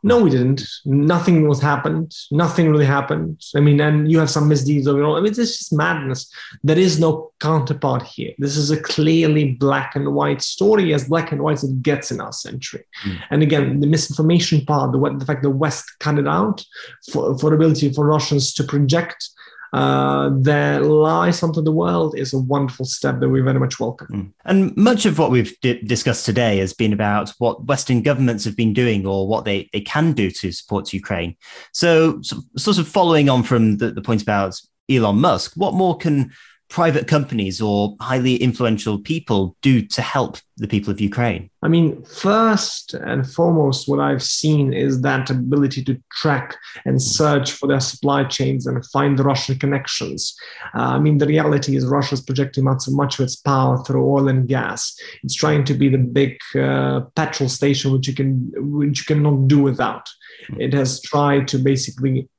No, 0.04 0.24
we 0.24 0.32
didn't. 0.32 0.64
Nothing 0.84 1.48
was 1.48 1.62
happened. 1.62 2.16
Nothing 2.32 2.72
really 2.72 2.86
happened. 2.86 3.44
I 3.56 3.60
mean, 3.60 3.80
and 3.80 4.12
you 4.12 4.18
have 4.20 4.32
some 4.32 4.48
misdeeds 4.48 4.88
of 4.88 4.98
your 4.98 5.06
own. 5.06 5.18
I 5.18 5.22
mean, 5.22 5.30
it's 5.32 5.38
just 5.38 5.74
madness. 5.74 6.32
There 6.64 6.78
is 6.78 7.00
no 7.00 7.32
counterpart 7.40 8.04
here. 8.04 8.34
This 8.40 8.58
is 8.58 8.72
a 8.72 8.82
clearly 8.82 9.52
black 9.52 9.96
and 9.96 10.14
white 10.14 10.42
story, 10.42 10.94
as 10.94 11.08
black 11.08 11.32
and 11.32 11.44
white 11.44 11.58
as 11.58 11.66
it 11.66 11.84
gets 11.84 12.10
in 12.10 12.20
our 12.20 12.34
century. 12.34 12.84
Mm. 13.04 13.20
And 13.30 13.44
again, 13.44 13.80
the 13.80 13.88
misinformation 13.88 14.66
part, 14.66 14.92
the, 14.92 15.18
the 15.20 15.26
fact 15.26 15.44
the 15.44 15.50
West 15.52 15.86
cut 16.00 16.18
it 16.18 16.28
out 16.28 16.66
for, 17.12 17.38
for 17.38 17.54
ability 17.54 17.94
for 17.94 18.06
Russians 18.06 18.54
to 18.56 18.64
project 18.64 19.30
uh, 19.73 20.29
their 20.34 20.81
lies 20.81 21.41
onto 21.43 21.62
the 21.62 21.71
world 21.71 22.17
is 22.17 22.34
a 22.34 22.39
wonderful 22.39 22.86
step 22.86 23.19
that 23.19 23.29
we 23.29 23.39
very 23.39 23.60
much 23.60 23.79
welcome. 23.79 24.07
Mm. 24.07 24.34
And 24.45 24.77
much 24.77 25.05
of 25.05 25.17
what 25.17 25.31
we've 25.31 25.57
d- 25.62 25.81
discussed 25.81 26.25
today 26.25 26.57
has 26.57 26.73
been 26.73 26.91
about 26.91 27.29
what 27.38 27.65
Western 27.65 28.01
governments 28.01 28.43
have 28.43 28.57
been 28.57 28.73
doing 28.73 29.05
or 29.05 29.27
what 29.27 29.45
they, 29.45 29.69
they 29.71 29.81
can 29.81 30.12
do 30.12 30.29
to 30.29 30.51
support 30.51 30.91
Ukraine. 30.93 31.38
So, 31.71 32.21
so 32.21 32.41
sort 32.57 32.79
of 32.79 32.88
following 32.88 33.29
on 33.29 33.43
from 33.43 33.77
the, 33.77 33.91
the 33.91 34.01
point 34.01 34.21
about 34.21 34.60
Elon 34.89 35.17
Musk, 35.17 35.53
what 35.55 35.73
more 35.73 35.97
can 35.97 36.31
private 36.71 37.05
companies 37.05 37.62
or 37.62 37.97
highly 37.99 38.38
influential 38.38 38.97
people 38.97 39.57
do 39.62 39.81
to 39.81 40.01
help 40.01 40.38
the 40.55 40.67
people 40.67 40.89
of 40.89 41.01
Ukraine? 41.01 41.49
I 41.62 41.67
mean, 41.67 42.01
first 42.03 42.93
and 42.93 43.29
foremost, 43.29 43.89
what 43.89 43.99
I've 43.99 44.23
seen 44.23 44.71
is 44.71 45.01
that 45.01 45.29
ability 45.29 45.84
to 45.84 46.01
track 46.13 46.55
and 46.86 47.01
search 47.01 47.51
for 47.51 47.67
their 47.67 47.81
supply 47.81 48.23
chains 48.23 48.67
and 48.67 48.86
find 48.86 49.19
the 49.19 49.23
Russian 49.23 49.60
connections. 49.60 50.34
Uh, 50.73 50.95
I 50.95 50.99
mean, 50.99 51.17
the 51.17 51.27
reality 51.27 51.75
is 51.75 51.86
Russia's 51.86 52.21
projecting 52.21 52.63
much, 52.63 52.84
much 52.88 53.19
of 53.19 53.25
its 53.25 53.36
power 53.36 53.84
through 53.84 54.10
oil 54.10 54.29
and 54.29 54.47
gas. 54.47 54.95
It's 55.23 55.36
trying 55.36 55.65
to 55.65 55.73
be 55.73 55.89
the 55.89 55.97
big 55.97 56.38
uh, 56.55 57.01
petrol 57.17 57.49
station 57.49 57.91
which 57.91 58.07
you 58.07 58.15
can 58.15 58.49
which 58.55 58.99
you 58.99 59.05
cannot 59.13 59.49
do 59.49 59.60
without. 59.62 60.07
It 60.57 60.73
has 60.73 61.01
tried 61.01 61.49
to 61.49 61.57
basically 61.57 62.29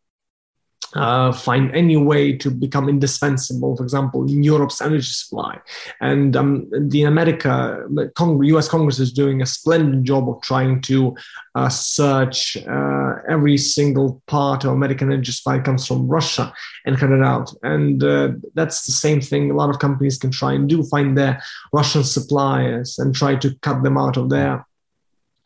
uh, 0.94 1.32
find 1.32 1.74
any 1.74 1.96
way 1.96 2.36
to 2.36 2.50
become 2.50 2.88
indispensable, 2.88 3.76
for 3.76 3.82
example, 3.82 4.24
in 4.28 4.42
Europe's 4.42 4.80
energy 4.80 5.02
supply. 5.02 5.58
And 6.00 6.36
um, 6.36 6.70
the 6.88 7.04
America, 7.04 7.86
Congress, 8.14 8.48
U.S. 8.48 8.68
Congress 8.68 8.98
is 8.98 9.12
doing 9.12 9.42
a 9.42 9.46
splendid 9.46 10.04
job 10.04 10.28
of 10.28 10.42
trying 10.42 10.80
to 10.82 11.16
uh, 11.54 11.68
search 11.68 12.56
uh, 12.56 13.14
every 13.28 13.56
single 13.58 14.22
part 14.26 14.64
of 14.64 14.72
American 14.72 15.12
energy 15.12 15.32
supply 15.32 15.58
comes 15.58 15.86
from 15.86 16.08
Russia 16.08 16.52
and 16.86 16.98
cut 16.98 17.10
it 17.10 17.22
out. 17.22 17.52
And 17.62 18.02
uh, 18.02 18.32
that's 18.54 18.86
the 18.86 18.92
same 18.92 19.20
thing 19.20 19.50
a 19.50 19.56
lot 19.56 19.70
of 19.70 19.78
companies 19.78 20.18
can 20.18 20.30
try 20.30 20.52
and 20.52 20.68
do: 20.68 20.82
find 20.84 21.16
their 21.16 21.42
Russian 21.72 22.04
suppliers 22.04 22.98
and 22.98 23.14
try 23.14 23.36
to 23.36 23.54
cut 23.60 23.82
them 23.82 23.96
out 23.96 24.16
of 24.16 24.30
there 24.30 24.66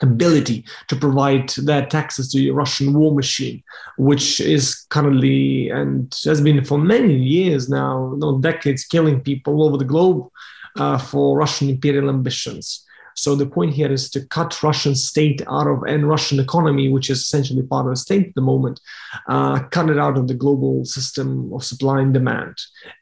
ability 0.01 0.65
to 0.89 0.97
provide 0.97 1.49
that 1.51 1.95
access 1.95 2.29
to 2.31 2.39
the 2.39 2.51
Russian 2.51 2.93
war 2.93 3.15
machine, 3.15 3.63
which 3.97 4.41
is 4.41 4.87
currently 4.91 5.71
and 5.71 6.15
has 6.25 6.41
been 6.41 6.65
for 6.65 6.79
many 6.79 7.15
years 7.15 7.69
now, 7.69 8.15
no 8.17 8.39
decades, 8.39 8.85
killing 8.85 9.21
people 9.21 9.55
all 9.55 9.69
over 9.69 9.79
the 9.79 9.85
globe 9.85 10.29
uh, 10.77 10.99
for 10.99 11.39
Russian 11.39 11.71
imperial 11.71 12.11
ambitions. 12.11 12.83
So 13.17 13.35
the 13.35 13.47
point 13.47 13.73
here 13.73 13.91
is 13.91 14.11
to 14.11 14.27
cut 14.27 14.63
Russian 14.63 14.95
state 14.95 15.41
out 15.49 15.67
of 15.67 15.83
and 15.85 16.07
Russian 16.07 16.39
economy, 16.39 16.91
which 16.91 17.09
is 17.09 17.21
essentially 17.21 17.63
part 17.63 17.87
of 17.87 17.93
the 17.93 17.97
state 17.97 18.27
at 18.29 18.35
the 18.35 18.43
moment, 18.43 18.79
uh, 19.27 19.61
cut 19.71 19.89
it 19.89 19.99
out 19.99 20.19
of 20.19 20.29
the 20.29 20.35
global 20.35 20.85
system 20.85 21.51
of 21.55 21.65
supply 21.65 22.03
and 22.03 22.13
demand. 22.13 22.55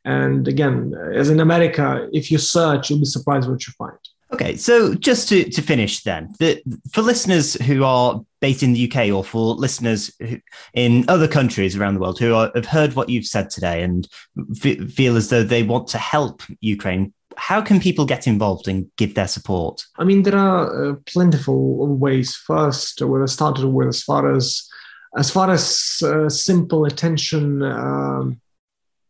And 0.04 0.46
again, 0.46 0.94
as 1.12 1.30
in 1.30 1.40
America, 1.40 2.08
if 2.12 2.30
you 2.30 2.38
search, 2.38 2.90
you'll 2.90 3.00
be 3.00 3.06
surprised 3.06 3.50
what 3.50 3.66
you 3.66 3.72
find. 3.76 3.98
Okay, 4.34 4.56
so 4.56 4.94
just 4.94 5.28
to, 5.28 5.48
to 5.48 5.62
finish 5.62 6.02
then, 6.02 6.34
the, 6.40 6.60
for 6.92 7.02
listeners 7.02 7.54
who 7.54 7.84
are 7.84 8.20
based 8.40 8.64
in 8.64 8.72
the 8.72 8.90
UK 8.90 9.14
or 9.14 9.22
for 9.22 9.54
listeners 9.54 10.12
who, 10.18 10.40
in 10.72 11.04
other 11.06 11.28
countries 11.28 11.76
around 11.76 11.94
the 11.94 12.00
world 12.00 12.18
who 12.18 12.34
are, 12.34 12.50
have 12.56 12.66
heard 12.66 12.94
what 12.94 13.08
you've 13.08 13.26
said 13.26 13.48
today 13.48 13.80
and 13.84 14.08
f- 14.56 14.90
feel 14.90 15.16
as 15.16 15.28
though 15.28 15.44
they 15.44 15.62
want 15.62 15.86
to 15.86 15.98
help 15.98 16.42
Ukraine, 16.60 17.14
how 17.36 17.60
can 17.60 17.78
people 17.78 18.06
get 18.06 18.26
involved 18.26 18.66
and 18.66 18.90
give 18.96 19.14
their 19.14 19.28
support? 19.28 19.84
I 19.98 20.04
mean, 20.04 20.24
there 20.24 20.36
are 20.36 20.90
uh, 20.90 20.94
plentiful 21.06 21.86
ways. 21.86 22.34
First, 22.34 23.02
what 23.02 23.22
I 23.22 23.26
started 23.26 23.68
with, 23.68 23.86
as 23.86 24.02
far 24.02 24.34
as 24.34 24.68
as 25.16 25.30
far 25.30 25.48
as 25.48 26.02
uh, 26.02 26.28
simple 26.28 26.86
attention. 26.86 27.62
Um, 27.62 28.40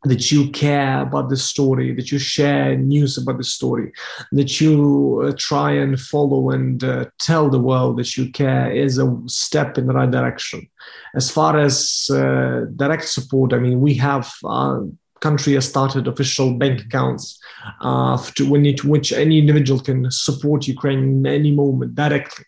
that 0.04 0.30
you 0.30 0.50
care 0.50 1.00
about 1.00 1.28
the 1.30 1.36
story, 1.36 1.94
that 1.94 2.12
you 2.12 2.18
share 2.18 2.76
news 2.76 3.16
about 3.16 3.38
the 3.38 3.44
story, 3.44 3.92
that 4.32 4.60
you 4.60 5.22
uh, 5.24 5.32
try 5.38 5.72
and 5.72 5.98
follow 5.98 6.50
and 6.50 6.84
uh, 6.84 7.06
tell 7.18 7.48
the 7.48 7.58
world 7.58 7.98
that 7.98 8.16
you 8.16 8.30
care 8.30 8.70
is 8.70 8.98
a 8.98 9.18
step 9.26 9.78
in 9.78 9.86
the 9.86 9.94
right 9.94 10.10
direction. 10.10 10.68
As 11.14 11.30
far 11.30 11.58
as 11.58 12.08
uh, 12.12 12.66
direct 12.76 13.08
support, 13.08 13.52
I 13.52 13.58
mean, 13.58 13.80
we 13.80 13.94
have 13.94 14.30
uh, 14.44 14.80
country 15.20 15.54
has 15.54 15.66
started 15.66 16.06
official 16.06 16.52
bank 16.52 16.82
accounts 16.82 17.40
uh, 17.80 18.16
to, 18.36 18.42
which 18.84 19.12
any 19.12 19.38
individual 19.38 19.80
can 19.80 20.10
support 20.10 20.68
Ukraine 20.68 20.98
in 20.98 21.26
any 21.26 21.50
moment 21.50 21.94
directly 21.94 22.44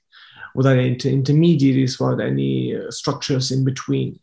without 0.55 0.77
any 0.77 0.95
intermediaries, 1.19 1.99
without 1.99 2.21
any 2.21 2.77
uh, 2.77 2.91
structures 2.91 3.51
in 3.51 3.65
between. 3.65 4.19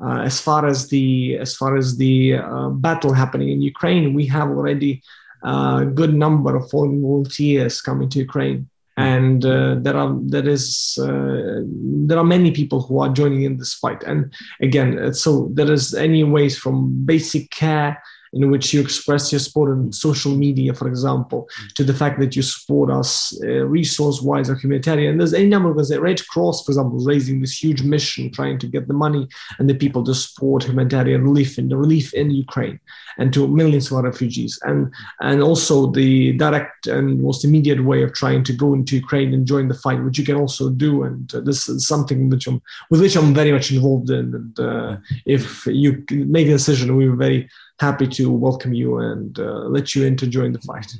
Uh, 0.00 0.20
as 0.22 0.40
far 0.40 0.66
as 0.66 0.88
the 0.88 1.36
as 1.38 1.54
far 1.54 1.76
as 1.76 1.96
the 1.96 2.34
uh, 2.36 2.68
battle 2.70 3.12
happening 3.12 3.50
in 3.50 3.62
Ukraine, 3.62 4.14
we 4.14 4.26
have 4.26 4.48
already 4.48 5.02
a 5.42 5.84
good 5.84 6.14
number 6.14 6.56
of 6.56 6.70
foreign 6.70 7.02
volunteers 7.02 7.80
coming 7.80 8.08
to 8.10 8.18
Ukraine. 8.20 8.68
And 8.96 9.44
uh, 9.44 9.76
there 9.80 9.96
are 9.96 10.14
there 10.20 10.46
is 10.46 10.98
uh, 11.00 11.60
there 12.08 12.18
are 12.18 12.24
many 12.24 12.50
people 12.50 12.82
who 12.82 13.00
are 13.00 13.08
joining 13.08 13.42
in 13.42 13.56
this 13.56 13.74
fight. 13.74 14.02
And 14.02 14.32
again 14.60 15.14
so 15.14 15.48
there 15.54 15.72
is 15.72 15.94
any 15.94 16.24
ways 16.24 16.58
from 16.58 17.04
basic 17.04 17.50
care 17.50 18.02
in 18.32 18.50
which 18.50 18.72
you 18.72 18.80
express 18.80 19.30
your 19.30 19.38
support 19.38 19.70
on 19.70 19.92
social 19.92 20.34
media, 20.34 20.72
for 20.72 20.88
example, 20.88 21.48
to 21.74 21.84
the 21.84 21.94
fact 21.94 22.18
that 22.20 22.34
you 22.34 22.42
support 22.42 22.90
us 22.90 23.38
uh, 23.42 23.64
resource-wise 23.66 24.48
or 24.48 24.54
humanitarian. 24.56 25.18
There's 25.18 25.34
any 25.34 25.48
number 25.48 25.70
of 25.70 25.76
things. 25.76 25.96
Red 25.98 26.26
Cross, 26.28 26.64
for 26.64 26.72
example, 26.72 26.98
raising 27.04 27.40
this 27.40 27.62
huge 27.62 27.82
mission, 27.82 28.30
trying 28.30 28.58
to 28.58 28.66
get 28.66 28.88
the 28.88 28.94
money 28.94 29.28
and 29.58 29.68
the 29.68 29.74
people 29.74 30.02
to 30.04 30.14
support 30.14 30.64
humanitarian 30.64 31.22
relief 31.22 31.58
in 31.58 31.68
the 31.68 31.76
relief 31.76 32.14
in 32.14 32.30
Ukraine 32.30 32.80
and 33.18 33.32
to 33.34 33.46
millions 33.46 33.92
of 33.92 34.04
refugees, 34.04 34.58
and 34.62 34.92
and 35.20 35.42
also 35.42 35.90
the 35.90 36.32
direct 36.32 36.86
and 36.86 37.22
most 37.22 37.44
immediate 37.44 37.84
way 37.84 38.02
of 38.02 38.12
trying 38.14 38.42
to 38.44 38.52
go 38.52 38.74
into 38.74 38.96
Ukraine 38.96 39.34
and 39.34 39.46
join 39.46 39.68
the 39.68 39.74
fight, 39.74 40.02
which 40.02 40.18
you 40.18 40.24
can 40.24 40.36
also 40.36 40.70
do. 40.70 41.02
And 41.02 41.32
uh, 41.34 41.40
this 41.40 41.68
is 41.68 41.86
something 41.86 42.30
which 42.30 42.46
I'm, 42.46 42.62
with 42.90 43.00
which 43.00 43.16
I'm 43.16 43.34
very 43.34 43.52
much 43.52 43.70
involved 43.70 44.10
in. 44.10 44.34
And 44.34 44.60
uh, 44.60 44.96
if 45.26 45.66
you 45.66 46.04
make 46.10 46.46
a 46.48 46.52
decision, 46.52 46.96
we 46.96 47.08
were 47.08 47.16
very 47.16 47.48
happy 47.78 48.06
to 48.06 48.30
welcome 48.30 48.72
you 48.72 48.98
and 48.98 49.38
uh, 49.38 49.64
let 49.64 49.94
you 49.94 50.04
in 50.04 50.16
to 50.16 50.26
join 50.26 50.52
the 50.52 50.60
fight. 50.60 50.92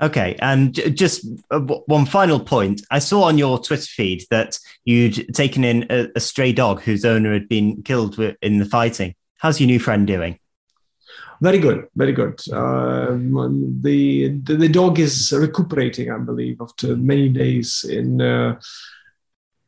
Okay, 0.00 0.36
and 0.40 0.74
just 0.96 1.24
uh, 1.52 1.60
one 1.60 2.06
final 2.06 2.40
point. 2.40 2.82
I 2.90 2.98
saw 2.98 3.22
on 3.22 3.38
your 3.38 3.58
Twitter 3.58 3.86
feed 3.86 4.24
that 4.30 4.58
you'd 4.84 5.32
taken 5.32 5.62
in 5.62 5.86
a, 5.90 6.08
a 6.16 6.20
stray 6.20 6.52
dog 6.52 6.82
whose 6.82 7.04
owner 7.04 7.32
had 7.32 7.48
been 7.48 7.82
killed 7.82 8.18
in 8.18 8.58
the 8.58 8.64
fighting. 8.64 9.14
How's 9.38 9.60
your 9.60 9.68
new 9.68 9.78
friend 9.78 10.06
doing? 10.06 10.40
Very 11.40 11.58
good, 11.58 11.88
very 11.96 12.12
good. 12.12 12.40
Uh, 12.52 13.12
the, 13.80 14.40
the, 14.44 14.56
the 14.56 14.68
dog 14.68 14.98
is 15.00 15.32
recuperating, 15.32 16.10
I 16.10 16.18
believe, 16.18 16.60
after 16.60 16.96
many 16.96 17.28
days 17.28 17.84
in 17.88 18.20
uh, 18.20 18.60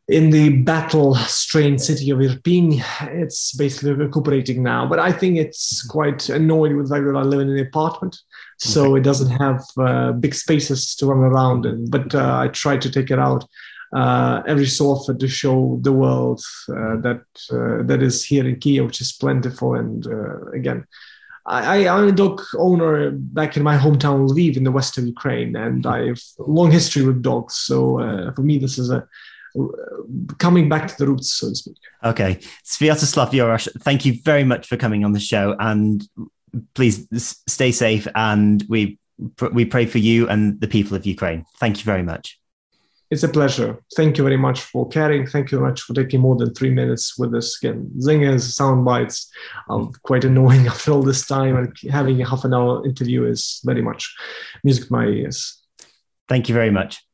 in 0.09 0.31
the 0.31 0.51
battle 0.51 1.15
strained 1.15 1.81
city 1.81 2.11
of 2.11 2.19
Irpin. 2.19 2.83
It's 3.23 3.55
basically 3.55 3.93
recuperating 3.93 4.63
now, 4.63 4.87
but 4.87 4.99
I 4.99 5.11
think 5.13 5.39
it's 5.39 5.87
quite 5.87 6.29
annoyed 6.29 6.75
with 6.75 6.89
the 6.89 6.95
fact 6.95 7.07
that 7.07 7.17
I 7.17 7.23
live 7.23 7.41
in 7.41 7.51
an 7.51 7.59
apartment, 7.59 8.19
so 8.59 8.91
okay. 8.91 9.01
it 9.01 9.05
doesn't 9.05 9.31
have 9.31 9.65
uh, 9.79 10.13
big 10.13 10.35
spaces 10.35 10.95
to 10.97 11.07
run 11.07 11.21
around 11.21 11.65
in. 11.65 11.89
But 11.89 12.15
uh, 12.15 12.39
I 12.39 12.49
try 12.49 12.77
to 12.77 12.91
take 12.91 13.11
it 13.11 13.19
out 13.19 13.47
uh, 13.95 14.43
every 14.47 14.67
so 14.67 14.87
often 14.87 15.19
to 15.19 15.29
show 15.29 15.79
the 15.81 15.93
world 15.93 16.43
uh, 16.69 16.97
that 17.01 17.25
uh, 17.51 17.83
that 17.85 18.03
is 18.03 18.25
here 18.25 18.47
in 18.47 18.61
Kiev, 18.61 18.85
which 18.85 19.01
is 19.01 19.13
plentiful. 19.13 19.75
And 19.75 20.07
uh, 20.07 20.51
again, 20.51 20.85
I, 21.47 21.89
I'm 21.89 22.09
a 22.09 22.13
dog 22.13 22.43
owner 22.59 23.11
back 23.11 23.57
in 23.57 23.63
my 23.63 23.79
hometown 23.79 24.29
Lviv 24.29 24.59
in 24.59 24.65
the 24.65 24.73
west 24.73 24.99
of 24.99 25.07
Ukraine, 25.07 25.57
and 25.57 25.87
I 25.87 26.09
have 26.09 26.21
a 26.39 26.43
long 26.43 26.71
history 26.71 27.07
with 27.07 27.23
dogs. 27.23 27.57
So 27.57 28.33
for 28.35 28.43
me, 28.43 28.59
this 28.59 28.77
is 28.77 28.91
a 28.91 29.09
coming 30.39 30.69
back 30.69 30.89
to 30.89 30.97
the 30.99 31.07
roots, 31.07 31.35
so 31.35 31.49
to 31.49 31.55
speak. 31.55 31.77
Okay. 32.03 32.41
Sviatoslav 32.65 33.31
Yurash, 33.31 33.69
thank 33.81 34.05
you 34.05 34.21
very 34.23 34.45
much 34.45 34.67
for 34.67 34.77
coming 34.77 35.05
on 35.05 35.13
the 35.13 35.21
show. 35.21 35.57
And 35.59 36.07
please 36.75 37.07
stay 37.47 37.73
safe. 37.73 38.07
And 38.15 38.65
we, 38.69 38.99
we 39.53 39.65
pray 39.65 39.87
for 39.87 39.99
you 39.99 40.29
and 40.29 40.61
the 40.61 40.69
people 40.69 40.97
of 40.97 41.07
Ukraine. 41.07 41.45
Thank 41.59 41.79
you 41.79 41.85
very 41.85 42.03
much. 42.03 42.39
It's 43.11 43.23
a 43.23 43.29
pleasure. 43.29 43.79
Thank 43.95 44.19
you 44.19 44.25
very 44.25 44.37
much 44.37 44.61
for 44.61 44.89
caring. 44.89 45.27
Thank 45.27 45.53
you 45.53 45.59
very 45.59 45.71
much 45.71 45.83
for 45.83 45.95
taking 45.95 46.21
more 46.21 46.37
than 46.37 46.53
three 46.53 46.71
minutes 46.71 47.17
with 47.17 47.35
us. 47.35 47.57
Again, 47.63 47.91
zingers, 47.99 48.41
sound 48.41 48.85
bites 48.85 49.31
are 49.69 49.89
quite 50.03 50.25
annoying 50.25 50.67
after 50.75 50.91
all 50.91 51.03
this 51.03 51.25
time, 51.25 51.57
and 51.57 51.73
having 51.93 52.21
a 52.23 52.29
half 52.29 52.45
an 52.45 52.55
hour 52.55 52.85
interview 52.85 53.25
is 53.25 53.61
very 53.65 53.83
much 53.83 54.13
music 54.65 54.87
to 54.87 54.93
my 54.93 55.07
ears. 55.07 55.63
Thank 56.29 56.49
you 56.49 56.55
very 56.55 56.71
much. 56.71 57.05